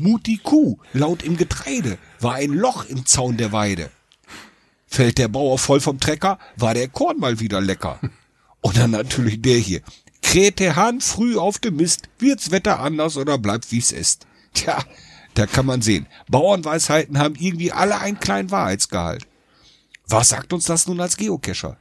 [0.00, 3.90] Mutti Kuh, laut im Getreide, war ein Loch im Zaun der Weide.
[4.86, 8.00] Fällt der Bauer voll vom Trecker, war der Korn mal wieder lecker.
[8.60, 9.82] Und dann natürlich der hier.
[10.22, 14.26] Kräht der Hahn früh auf dem Mist, wird's Wetter anders oder bleibt wie's ist.
[14.54, 14.82] Tja,
[15.34, 16.06] da kann man sehen.
[16.28, 19.26] Bauernweisheiten haben irgendwie alle einen kleinen Wahrheitsgehalt.
[20.08, 21.76] Was sagt uns das nun als Geocacher?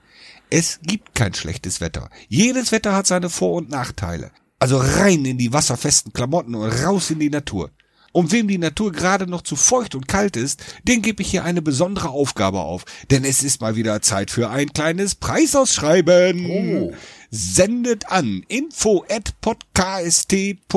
[0.50, 2.10] Es gibt kein schlechtes Wetter.
[2.28, 4.32] Jedes Wetter hat seine Vor- und Nachteile.
[4.60, 7.72] Also rein in die wasserfesten Klamotten und raus in die Natur.
[8.12, 11.44] Und wem die Natur gerade noch zu feucht und kalt ist, den gebe ich hier
[11.44, 12.86] eine besondere Aufgabe auf.
[13.12, 16.46] Denn es ist mal wieder Zeit für ein kleines Preisausschreiben.
[16.46, 16.94] Oh.
[17.32, 20.72] Sendet an info at podkst.de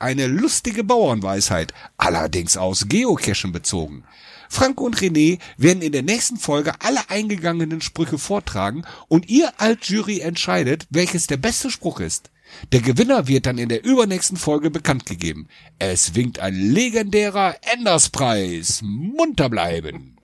[0.00, 4.02] eine lustige Bauernweisheit, allerdings aus Geocachen bezogen.
[4.48, 9.88] Frank und René werden in der nächsten Folge alle eingegangenen Sprüche vortragen und ihr als
[9.88, 12.30] Jury entscheidet, welches der beste Spruch ist.
[12.72, 15.48] Der Gewinner wird dann in der übernächsten Folge bekannt gegeben.
[15.78, 18.80] Es winkt ein legendärer Enderspreis.
[18.82, 20.16] Munter bleiben.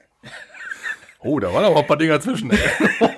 [1.20, 2.51] Oh, da waren aber ein paar Dinger zwischen.
[2.51, 2.59] Ey.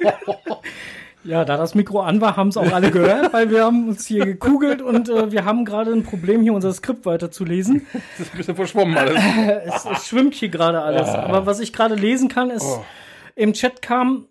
[1.25, 4.07] Ja, da das Mikro an war, haben es auch alle gehört, weil wir haben uns
[4.07, 7.87] hier gekugelt und äh, wir haben gerade ein Problem, hier unser Skript weiterzulesen.
[7.93, 9.23] Das ist ein bisschen verschwommen alles.
[9.67, 11.09] Es, es schwimmt hier gerade alles.
[11.09, 12.81] Aber was ich gerade lesen kann, ist,
[13.35, 14.27] im Chat kam,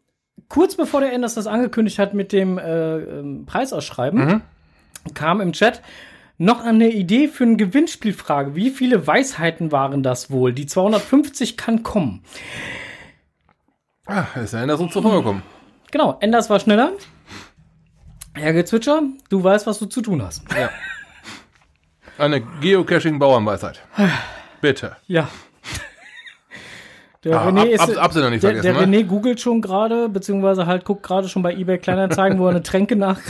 [0.50, 4.42] kurz bevor der Enders das angekündigt hat mit dem äh, ähm, Preisausschreiben,
[5.16, 5.82] kam im Chat
[6.38, 8.56] noch eine Idee für eine Gewinnspielfrage.
[8.56, 10.54] Wie viele Weisheiten waren das wohl?
[10.54, 12.24] Die 250 kann kommen.
[14.06, 15.42] Ah, ist ja Enders uns zuvor gekommen.
[15.92, 16.92] Genau, Enders war schneller.
[18.34, 20.44] Herr Gezwitscher, du weißt, was du zu tun hast.
[20.56, 20.70] Ja.
[22.20, 23.82] Eine Geocaching-Bauernweisheit.
[24.62, 24.96] Bitte.
[25.08, 25.28] Ja.
[27.24, 28.80] Der Ah, René Ab- ist, Ab- Absender nicht der, der ne?
[28.82, 32.64] René googelt schon gerade, beziehungsweise halt guckt gerade schon bei eBay Kleinanzeigen, wo er eine
[32.64, 33.20] Tränke nach.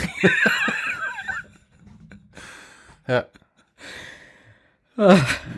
[3.07, 3.25] Ja.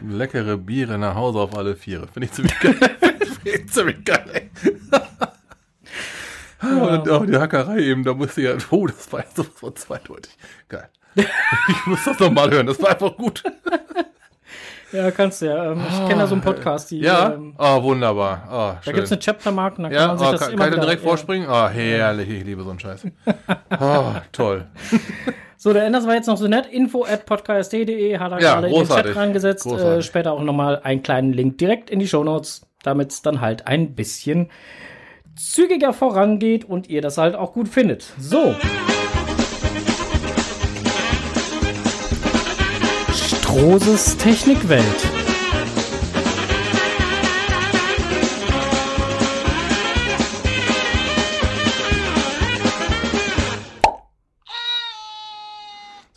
[0.05, 2.07] Leckere Biere nach Hause auf alle Viere.
[2.07, 2.73] Finde ich ziemlich geil.
[3.43, 4.49] Finde ich ziemlich geil, ey.
[6.61, 10.37] Und auch die Hackerei eben, da musste ich ja, oh, das war sowas von zweideutig.
[10.67, 10.89] Geil.
[11.69, 13.43] Ich muss das nochmal hören, das war einfach gut.
[14.91, 15.71] Ja, kannst du ja.
[15.71, 16.99] Ähm, ich kenne da so einen Podcast, die.
[16.99, 18.43] Ja, Ähm, oh, wunderbar.
[18.47, 18.95] Oh, da schön.
[18.95, 20.73] gibt's eine Chaptermark und da kann ja, man sich oh, das kann, immer kann ich
[20.75, 21.07] wieder, direkt ja.
[21.07, 21.47] vorspringen?
[21.49, 23.07] Oh, herrlich, ich liebe so einen Scheiß.
[23.79, 24.67] Oh, toll.
[25.61, 26.67] So, der Enders war jetzt noch so nett.
[26.67, 29.11] Info at podcast.de hat er Ja, gerade in den großartig.
[29.11, 29.65] Chat reingesetzt.
[29.65, 30.05] Äh, Großartig.
[30.05, 33.93] später auch nochmal einen kleinen Link direkt in die Shownotes, damit es dann halt ein
[33.93, 34.49] bisschen
[35.35, 38.05] zügiger vorangeht und ihr das halt auch gut findet.
[38.17, 38.55] So.
[43.13, 44.85] Strohses Technikwelt.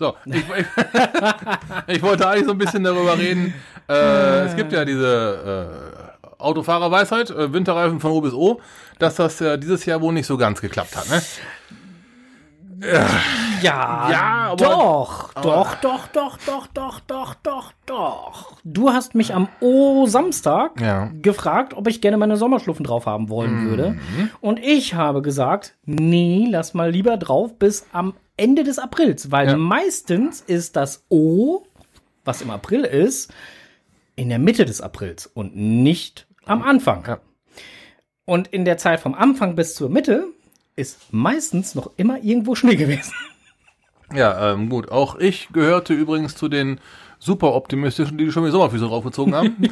[0.03, 0.67] So, ich, ich,
[1.97, 3.55] ich wollte eigentlich so ein bisschen darüber reden.
[3.89, 5.69] Äh, es gibt ja diese
[6.19, 8.61] äh, Autofahrerweisheit, äh, Winterreifen von O bis O,
[8.99, 11.09] dass das dieses Jahr wohl nicht so ganz geklappt hat.
[11.09, 11.23] Ne?
[12.83, 14.21] Ja, Ja,
[14.51, 18.57] aber- doch, doch, doch, doch, doch, doch, doch, doch, doch.
[18.65, 21.11] Du hast mich am O-Samstag Ja.
[21.23, 23.99] gefragt, ob ich gerne meine Sommerschluffen drauf haben wollen würde.
[24.41, 29.49] Und ich habe gesagt, nee, lass mal lieber drauf bis am Ende des Aprils, weil
[29.51, 29.57] Ja.
[29.57, 31.63] meistens ist das O,
[32.25, 33.33] was im April ist,
[34.17, 37.05] in der Mitte des Aprils und nicht am Anfang.
[37.07, 37.19] Ja.
[38.25, 40.27] Und in der Zeit vom Anfang bis zur Mitte
[40.77, 43.13] ist meistens noch immer irgendwo Schnee gewesen.
[44.15, 44.91] Ja, ähm, gut.
[44.91, 46.81] Auch ich gehörte übrigens zu den
[47.19, 49.57] super optimistischen, die schon die Sommerfüße draufgezogen haben.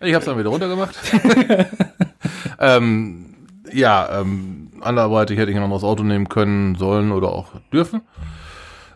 [0.00, 0.96] ich habe es dann wieder runtergemacht.
[2.58, 3.34] ähm,
[3.72, 8.02] ja, ähm, anderweitig hätte ich ein anderes Auto nehmen können, sollen oder auch dürfen.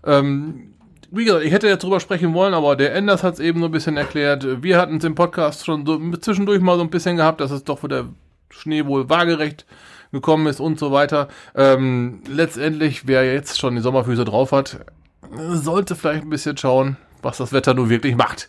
[0.05, 0.75] Ähm,
[1.11, 3.67] wie gesagt, ich hätte jetzt drüber sprechen wollen, aber der Enders hat es eben so
[3.67, 4.63] ein bisschen erklärt.
[4.63, 7.65] Wir hatten es im Podcast schon so zwischendurch mal so ein bisschen gehabt, dass es
[7.65, 8.07] doch wo der
[8.51, 9.67] Schnee wohl waagerecht
[10.13, 11.29] gekommen ist und so weiter.
[11.55, 14.79] Ähm, letztendlich, wer jetzt schon die Sommerfüße drauf hat,
[15.53, 18.49] sollte vielleicht ein bisschen schauen, was das Wetter nun wirklich macht.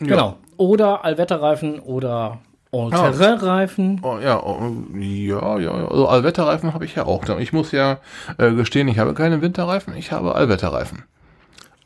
[0.00, 0.36] Genau.
[0.56, 2.38] Oder Allwetterreifen oder
[2.72, 4.00] All-Terrain-Reifen.
[4.02, 4.60] Oh, ja, oh,
[4.94, 5.88] ja, ja, ja.
[5.88, 7.26] Also Allwetterreifen habe ich ja auch.
[7.38, 7.98] Ich muss ja
[8.36, 11.04] äh, gestehen, ich habe keine Winterreifen, ich habe Allwetterreifen.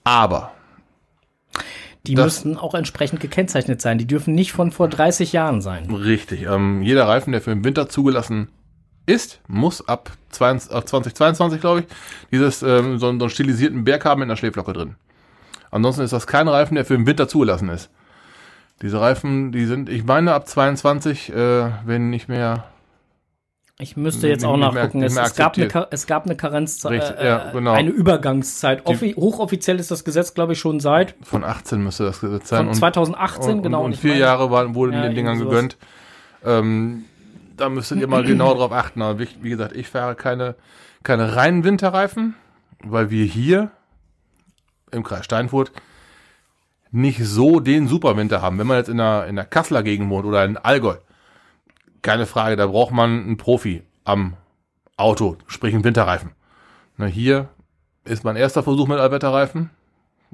[0.04, 0.50] Aber
[2.06, 3.98] Die Das- müssten auch entsprechend gekennzeichnet sein.
[3.98, 5.88] Die dürfen nicht von vor 30 Jahren sein.
[5.90, 6.42] Richtig.
[6.46, 8.48] Ähm, jeder Reifen, der für den Winter zugelassen
[9.06, 11.86] ist, muss ab 20, ab 2022, glaube ich,
[12.32, 14.96] dieses ähm, so, einen- so einen stilisierten Berg haben mit einer Schläflocke drin.
[15.70, 17.88] Ansonsten ist das kein Reifen, der für den Winter zugelassen ist.
[18.82, 22.64] Diese Reifen, die sind, ich meine, ab 22, äh, wenn nicht mehr.
[23.82, 25.02] Ich müsste jetzt auch mehr- nachgucken.
[25.02, 27.72] Es, es, gab eine, es gab eine Karenzzeit, äh, ja, genau.
[27.72, 28.86] eine Übergangszeit.
[28.86, 32.66] Offi hochoffiziell ist das Gesetz, glaube ich, schon seit Von 18 müsste das Gesetz sein.
[32.66, 33.80] von 2018, und, genau.
[33.80, 35.76] Und, und vier meine- Jahre waren, wurden Ja, den Dingern gegönnt.
[36.44, 37.04] Ähm,
[37.56, 39.02] da müsstet ihr mal genau drauf achten.
[39.02, 40.54] Aber wie, wie gesagt, ich fahre keine,
[41.02, 42.34] keine reinen Winterreifen,
[42.84, 43.70] weil wir hier
[44.92, 45.72] im Kreis Steinfurt
[46.90, 48.58] nicht so den Superwinter haben.
[48.58, 50.96] Wenn man jetzt in der, in der Kasseler Gegend wohnt oder in Allgäu,
[52.02, 54.36] keine Frage, da braucht man einen Profi am
[54.96, 56.32] Auto, sprich einen Winterreifen.
[56.96, 57.48] Na, hier
[58.04, 59.70] ist mein erster Versuch mit Allwetterreifen.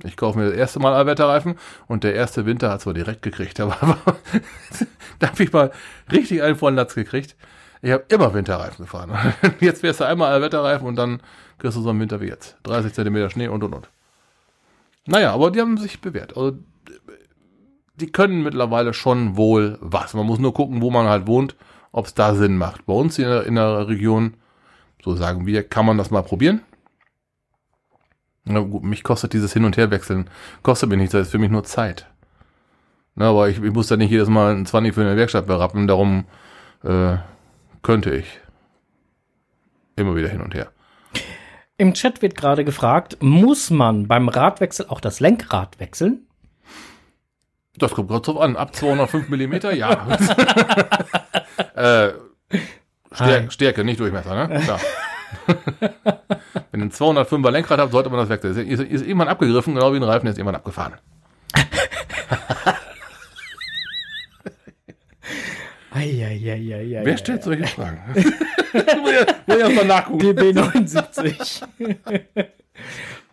[0.04, 3.60] Ich kaufe mir das erste Mal Allwetterreifen und der erste Winter hat zwar direkt gekriegt,
[3.60, 3.98] aber
[5.18, 5.72] da habe ich mal
[6.10, 7.36] richtig einen vollen Latz gekriegt.
[7.82, 9.16] Ich habe immer Winterreifen gefahren.
[9.60, 11.20] Jetzt wärst du einmal Allwetterreifen und dann
[11.58, 12.56] kriegst du so einen Winter wie jetzt.
[12.64, 13.88] 30 Zentimeter Schnee und und und.
[15.06, 16.36] Naja, aber die haben sich bewährt.
[16.36, 16.58] Also,
[18.00, 20.14] die können mittlerweile schon wohl was.
[20.14, 21.56] Man muss nur gucken, wo man halt wohnt,
[21.92, 22.86] ob es da Sinn macht.
[22.86, 24.34] Bei uns in der, in der Region,
[25.02, 26.62] so sagen wir, kann man das mal probieren.
[28.44, 30.30] Na gut, mich kostet dieses Hin- und Herwechseln,
[30.62, 32.06] kostet mir nichts, das ist für mich nur Zeit.
[33.14, 35.86] Na, aber ich, ich muss da nicht jedes Mal ein 20 für eine Werkstatt berappen,
[35.86, 36.24] darum
[36.84, 37.16] äh,
[37.82, 38.40] könnte ich.
[39.96, 40.70] immer wieder hin und her.
[41.76, 46.27] Im Chat wird gerade gefragt, muss man beim Radwechsel auch das Lenkrad wechseln?
[47.78, 48.56] Das kommt kurz drauf an.
[48.56, 50.06] Ab 205 Millimeter, ja.
[51.74, 52.12] äh,
[53.12, 53.50] Stär.
[53.50, 54.60] Stärke, nicht Durchmesser, ne?
[54.60, 54.80] Klar.
[56.70, 58.68] Wenn ihr ein 205er Lenkrad habt, sollte man das wechseln.
[58.68, 60.94] Ist, ist, irgendwann abgegriffen, genau wie ein Reifen, ist irgendwann abgefahren.
[65.90, 67.00] Eieieiei.
[67.02, 67.98] Wer stellt solche Fragen?
[68.72, 70.38] muss erst mal nachgucken.
[70.38, 71.64] DB79.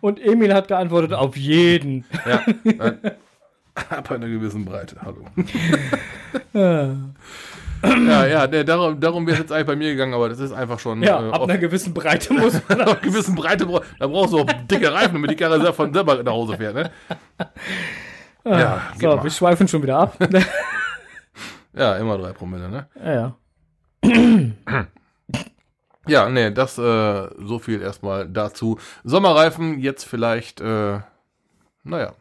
[0.00, 2.04] Und Emil hat geantwortet, auf jeden.
[2.26, 2.42] Ja,
[2.86, 2.94] äh,
[3.90, 4.96] ab einer gewissen Breite.
[5.04, 5.24] Hallo.
[7.82, 10.52] ja, ja, der, darum, darum wäre es jetzt eigentlich bei mir gegangen, aber das ist
[10.52, 13.66] einfach schon Ja, äh, ab einer gewissen Breite muss man einer gewissen Breite.
[13.98, 16.74] Da brauchst du auch dicke Reifen, damit die Karre von selber nach Hause fährt.
[16.74, 16.90] Ne?
[18.44, 19.24] Ja, gib So, mal.
[19.24, 20.16] wir schweifen schon wieder ab.
[21.74, 22.68] ja, immer drei Promille.
[22.68, 22.86] Ne?
[23.04, 24.86] ja, ja.
[26.08, 28.78] Ja, nee, das äh, so viel erstmal dazu.
[29.02, 31.00] Sommerreifen jetzt vielleicht, äh,
[31.82, 32.12] naja,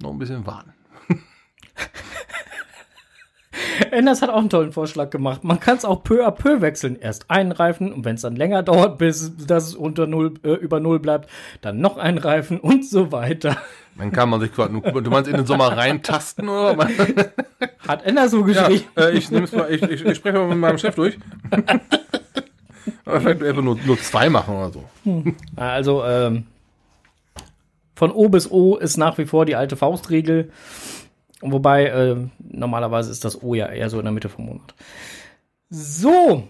[0.00, 0.72] noch ein bisschen warten.
[3.90, 5.44] Enders hat auch einen tollen Vorschlag gemacht.
[5.44, 6.96] Man kann es auch peu à peu wechseln.
[7.00, 10.80] Erst einen Reifen und wenn es dann länger dauert, bis das unter null, äh, über
[10.80, 11.28] null bleibt,
[11.60, 13.56] dann noch einen Reifen und so weiter.
[13.96, 16.76] Dann kann man sich quasi, du meinst in den Sommer reintasten oder?
[17.88, 18.84] Hat Ender so Ja, geschrieben.
[18.96, 21.18] äh, ich, mal, ich, ich, ich spreche mal mit meinem Chef durch.
[23.04, 24.84] Aber vielleicht einfach nur, nur zwei machen oder so.
[25.56, 26.44] Also, ähm,
[27.98, 30.50] von O bis O ist nach wie vor die alte Faustregel.
[31.40, 34.74] Wobei, äh, normalerweise ist das O ja eher so in der Mitte vom Monat.
[35.68, 36.44] So,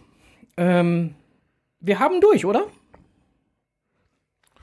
[0.59, 1.15] ähm,
[1.81, 2.65] wir haben durch, oder?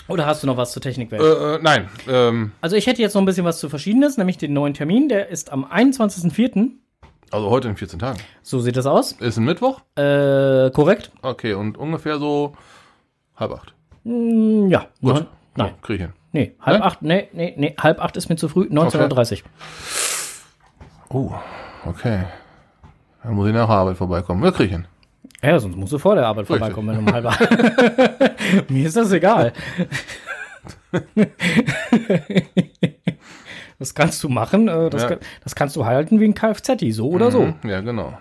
[0.07, 1.21] Oder hast du noch was zur Technikwelt?
[1.23, 4.37] Äh, äh, nein, ähm, Also ich hätte jetzt noch ein bisschen was zu Verschiedenes, nämlich
[4.37, 6.69] den neuen Termin, der ist am 21.04.
[7.31, 8.19] also heute in 14 Tagen.
[8.43, 9.13] So sieht das aus.
[9.13, 9.81] Ist ein Mittwoch?
[9.95, 11.11] Äh, korrekt?
[11.23, 12.53] Okay, und ungefähr so
[13.35, 13.73] halb acht.
[14.03, 14.85] Mm, ja.
[15.01, 15.15] Gut.
[15.15, 15.25] Neun-
[15.57, 15.67] Nein.
[15.71, 16.13] Ja, krieg ich hin.
[16.35, 16.81] Nee, halb Nein?
[16.85, 19.41] acht, nee, nee, nee, halb acht ist mir zu früh, 19.30
[21.07, 21.31] Oh,
[21.85, 22.25] okay.
[23.23, 24.43] Dann muss ich nach der Arbeit vorbeikommen.
[24.43, 24.85] Ja, krieg ich hin.
[25.41, 26.57] Ja, sonst musst du vor der Arbeit Richtig.
[26.57, 28.69] vorbeikommen, wenn du um halb acht.
[28.69, 29.53] Mir ist das egal.
[33.79, 35.07] das kannst du machen, äh, das, Ja.
[35.07, 37.43] kann, das kannst du halten wie ein Kfz, so oder so.
[37.45, 38.17] Mhm, Ja, genau.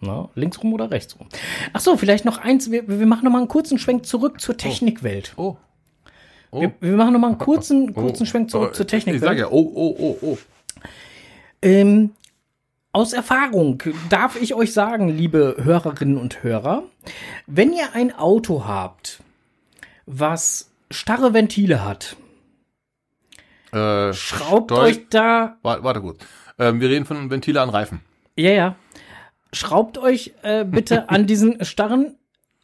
[0.00, 1.28] Na, links rum oder rechts rum.
[1.74, 4.56] Ach so, vielleicht noch eins, wir, wir machen noch mal einen kurzen Schwenk zurück zur
[4.56, 5.34] Technikwelt.
[5.36, 5.42] Oh.
[5.42, 5.56] Oh.
[6.52, 8.26] Wir, wir machen noch mal einen kurzen, kurzen Oh.
[8.26, 9.22] Schwenk zurück Oh, zur Technikwelt.
[9.22, 10.38] Ich sag ja, oh, oh, oh, oh.
[11.62, 12.10] Ähm,
[12.92, 16.82] aus Erfahrung darf ich euch sagen, liebe Hörerinnen und Hörer,
[17.46, 19.20] wenn ihr ein Auto habt,
[20.06, 22.16] was starre Ventile hat,
[23.72, 26.16] Äh, schraubt Steu- euch da, Warte, warte gut.
[26.58, 28.00] Ähm, wir reden von Ventile an Reifen.
[28.36, 28.74] ja, ja,
[29.52, 32.16] schraubt euch äh, bitte an diesen starren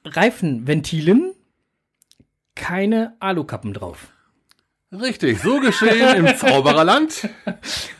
[0.05, 1.33] Reifenventilen
[2.57, 4.09] keine Alukappen drauf.
[4.93, 7.29] Richtig, so geschehen im Zaubererland.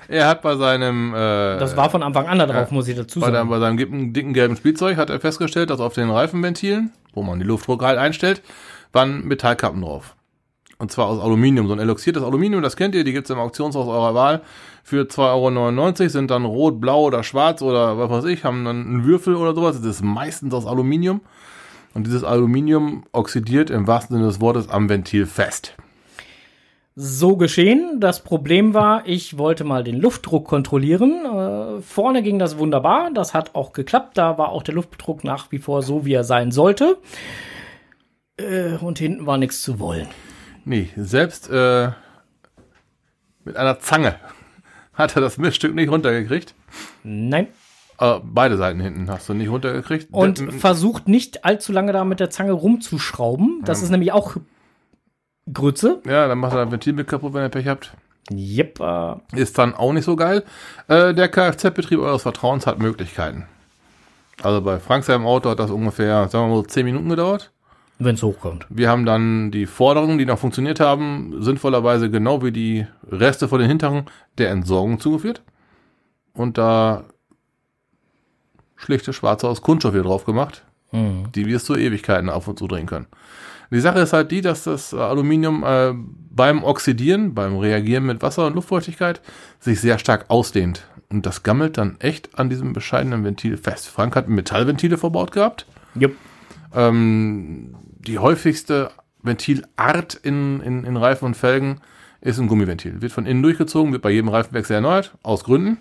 [0.09, 3.21] Er hat bei seinem, äh, Das war von Anfang an da drauf, muss ich dazu
[3.21, 3.49] bei, sagen.
[3.49, 7.39] bei seinem dicken, dicken gelben Spielzeug hat er festgestellt, dass auf den Reifenventilen, wo man
[7.39, 8.43] die Luftdruck halt einstellt,
[8.93, 10.15] waren Metallkappen drauf.
[10.79, 13.89] Und zwar aus Aluminium, so ein eloxiertes Aluminium, das kennt ihr, die gibt's im Auktionshaus
[13.89, 14.43] eurer Wahl.
[14.85, 18.87] Für 2,99 Euro sind dann rot, blau oder schwarz oder was weiß ich, haben dann
[18.87, 19.77] einen Würfel oder sowas.
[19.81, 21.23] Das ist meistens aus Aluminium.
[21.97, 25.77] Und dieses Aluminium oxidiert im wahrsten Sinne des Wortes am Ventil fest.
[26.95, 28.01] So geschehen.
[28.01, 31.25] Das Problem war, ich wollte mal den Luftdruck kontrollieren.
[31.25, 33.11] Äh, vorne ging das wunderbar.
[33.15, 34.19] Das hat auch geklappt.
[34.19, 36.99] Da war auch der Luftdruck nach wie vor so, wie er sein sollte.
[38.37, 40.07] Äh, und hinten war nichts zu wollen.
[40.67, 41.93] Nee, selbst äh,
[43.43, 44.17] mit einer Zange
[44.93, 46.55] hat er das Miststück nicht runtergekriegt.
[47.05, 47.49] Nein.
[47.99, 50.09] Äh, beide Seiten hinten hast du nicht runtergekriegt.
[50.13, 53.63] Und D- versucht nicht allzu lange da mit der Zange rumzuschrauben.
[53.65, 54.37] Das ist nämlich auch
[55.53, 56.01] Grütze.
[56.07, 57.93] ja, dann macht er das Ventil mit kaputt, wenn ihr Pech habt.
[58.33, 58.81] Yep.
[58.81, 60.43] Äh, Ist dann auch nicht so geil.
[60.89, 63.47] Äh, der Kfz-Betrieb eures Vertrauens hat Möglichkeiten.
[64.43, 67.53] Also bei Frank seinem Auto hat das ungefähr, sagen wir mal, so 10 Minuten gedauert.
[67.99, 68.67] Wenn es hochkommt.
[68.69, 73.59] Wir haben dann die Forderungen, die noch funktioniert haben, sinnvollerweise genau wie die Reste von
[73.61, 74.05] den hinteren
[74.37, 75.41] der Entsorgung zugeführt.
[76.35, 77.05] Und da
[78.77, 80.65] schlichte Schwarze aus Kunststoff hier drauf gemacht,
[81.35, 83.07] die wir es zu Ewigkeiten auf und zu drehen können.
[83.71, 85.93] Die Sache ist halt die, dass das Aluminium äh,
[86.31, 89.21] beim Oxidieren, beim Reagieren mit Wasser und Luftfeuchtigkeit
[89.59, 90.87] sich sehr stark ausdehnt.
[91.09, 93.89] Und das gammelt dann echt an diesem bescheidenen Ventil fest.
[93.89, 95.67] Frank hat Metallventile verbaut gehabt.
[96.01, 96.15] Yep.
[96.75, 98.91] Ähm, die häufigste
[99.23, 101.81] Ventilart in, in, in Reifen und Felgen
[102.21, 103.03] ist ein Gummiventil.
[103.03, 105.79] Wird von innen durchgezogen, wird bei jedem Reifenwechsel erneuert, aus Gründen.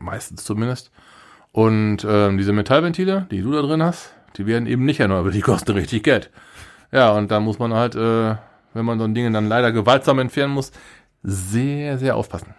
[0.00, 0.90] Meistens zumindest.
[1.52, 5.30] Und ähm, diese Metallventile, die du da drin hast, Die werden eben nicht erneuert, aber
[5.32, 6.30] die kosten richtig Geld.
[6.92, 8.36] Ja, und da muss man halt, äh,
[8.74, 10.70] wenn man so ein Ding dann leider gewaltsam entfernen muss,
[11.22, 12.54] sehr, sehr aufpassen.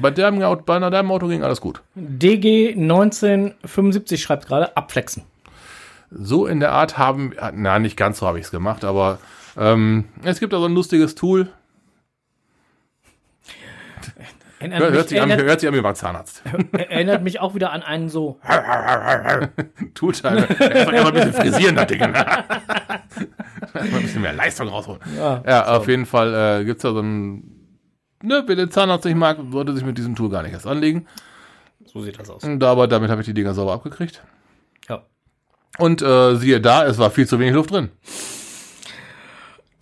[0.00, 1.82] Bei deinem, Auto- bei deinem Auto ging alles gut.
[1.94, 5.24] DG 1975 schreibt gerade abflexen.
[6.10, 9.18] So in der Art haben, na, nicht ganz so habe ich es gemacht, aber
[9.56, 11.48] ähm, es gibt da so ein lustiges Tool.
[14.60, 16.42] Erinnert, Hört, mich, sich an, erinnert, hört sich an wie beim Zahnarzt.
[16.72, 18.38] erinnert mich auch wieder an einen so.
[19.94, 20.60] Tut halt.
[20.60, 22.00] Erstmal ein bisschen frisieren, das Ding.
[22.00, 23.00] Erstmal
[23.82, 25.00] ein bisschen mehr Leistung rausholen.
[25.16, 27.56] Ja, Ja, auf jeden Fall äh, gibt's da so ein.
[28.22, 31.06] Ne, wer den Zahnarzt nicht mag, sollte sich mit diesem Tool gar nicht erst anlegen.
[31.86, 32.44] so sieht das aus.
[32.44, 34.22] Und aber damit habe ich die Dinger sauber abgekriegt.
[34.90, 35.04] Ja.
[35.78, 37.88] Und äh, siehe da, es war viel zu wenig Luft drin.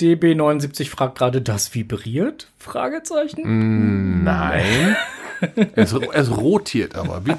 [0.00, 2.48] DB79 fragt gerade, das vibriert?
[2.58, 4.22] Fragezeichen.
[4.24, 4.96] Nein.
[5.74, 7.24] es, es rotiert aber.
[7.26, 7.34] Wie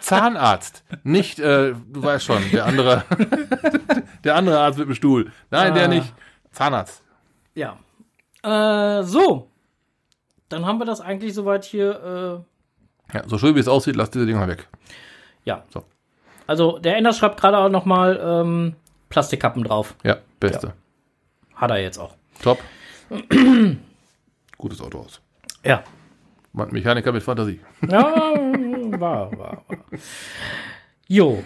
[0.00, 0.82] Zahnarzt.
[1.02, 3.04] Nicht, äh, du weißt schon, der andere,
[4.24, 5.32] der andere Arzt mit dem Stuhl.
[5.50, 5.88] Nein, der Ah.
[5.88, 6.12] nicht.
[6.52, 7.02] Zahnarzt.
[7.54, 7.78] Ja.
[8.42, 9.48] Äh, so.
[10.48, 12.44] Dann haben wir das eigentlich soweit hier.
[13.12, 14.68] Äh, Ja, so schön wie es aussieht, lass diese Dinger mal weg.
[15.44, 15.64] ja.
[15.70, 15.84] So.
[16.46, 18.74] Also, der Ender schreibt gerade auch nochmal ähm,
[19.08, 19.94] Plastikkappen drauf.
[20.04, 20.74] Ja, beste.
[21.56, 22.14] Hat er jetzt auch.
[22.42, 22.58] Top.
[24.58, 25.20] Gutes Auto aus.
[25.64, 25.82] Ja.
[26.52, 27.60] Man- Mechaniker mit Fantasie.
[27.88, 29.64] Ja, war, war, war.
[31.08, 31.42] Jo.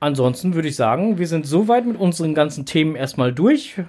[0.00, 3.80] Ansonsten würde ich sagen, wir sind soweit mit unseren ganzen Themen erstmal durch.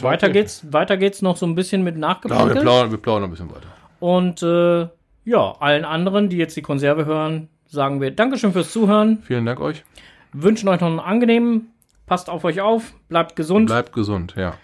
[0.00, 2.62] Weiter geht's, weiter geht's noch so ein bisschen mit Ja, wir Nachgeplänkel.
[2.62, 3.66] plaudern, wir plaudern ein bisschen weiter.
[3.98, 4.88] Und äh,
[5.28, 9.18] ja, allen anderen, die jetzt die Konserve hören, sagen wir Dankeschön fürs Zuhören.
[9.24, 9.84] Vielen Dank euch.
[10.32, 11.72] Wünschen euch noch einen angenehmen.
[12.08, 13.66] Passt auf euch auf, bleibt gesund.
[13.66, 14.54] Bleibt gesund, ja.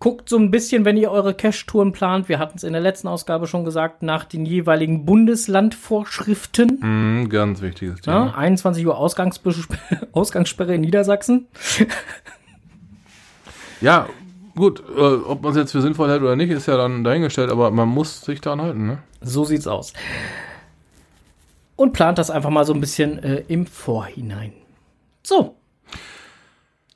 [0.00, 2.28] Guckt so ein bisschen, wenn ihr eure Cash-Touren plant.
[2.30, 6.78] Wir hatten es in der letzten Ausgabe schon gesagt, nach den jeweiligen Bundeslandvorschriften.
[6.80, 8.36] Mhm, ganz wichtiges Ja, Thema.
[8.36, 9.54] 21 Uhr Ausgangssperre,
[10.12, 11.46] Ausgangssperre in Niedersachsen.
[13.82, 14.08] Ja,
[14.56, 17.50] gut, äh, ob man es jetzt für sinnvoll hält oder nicht, ist ja dann dahingestellt,
[17.50, 18.98] aber man muss sich daran halten, ne?
[19.20, 19.92] So sieht's aus.
[21.76, 24.52] Und plant das einfach mal so ein bisschen äh, im Vorhinein.
[25.22, 25.56] So.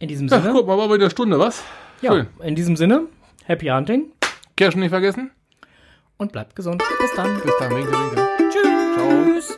[0.04, 0.52] In diesem Ja, Sinne.
[0.52, 1.62] guck mal, war bei der Stunde, was?
[2.02, 2.26] Ja, Schön.
[2.42, 3.06] in diesem Sinne,
[3.46, 4.12] Happy Hunting
[4.54, 5.30] Cashen nicht vergessen.
[6.18, 6.82] und bleibt gesund.
[7.00, 7.40] Bis dann.
[7.42, 8.28] Bis dann, winke, winke.
[8.52, 9.56] Tschüss.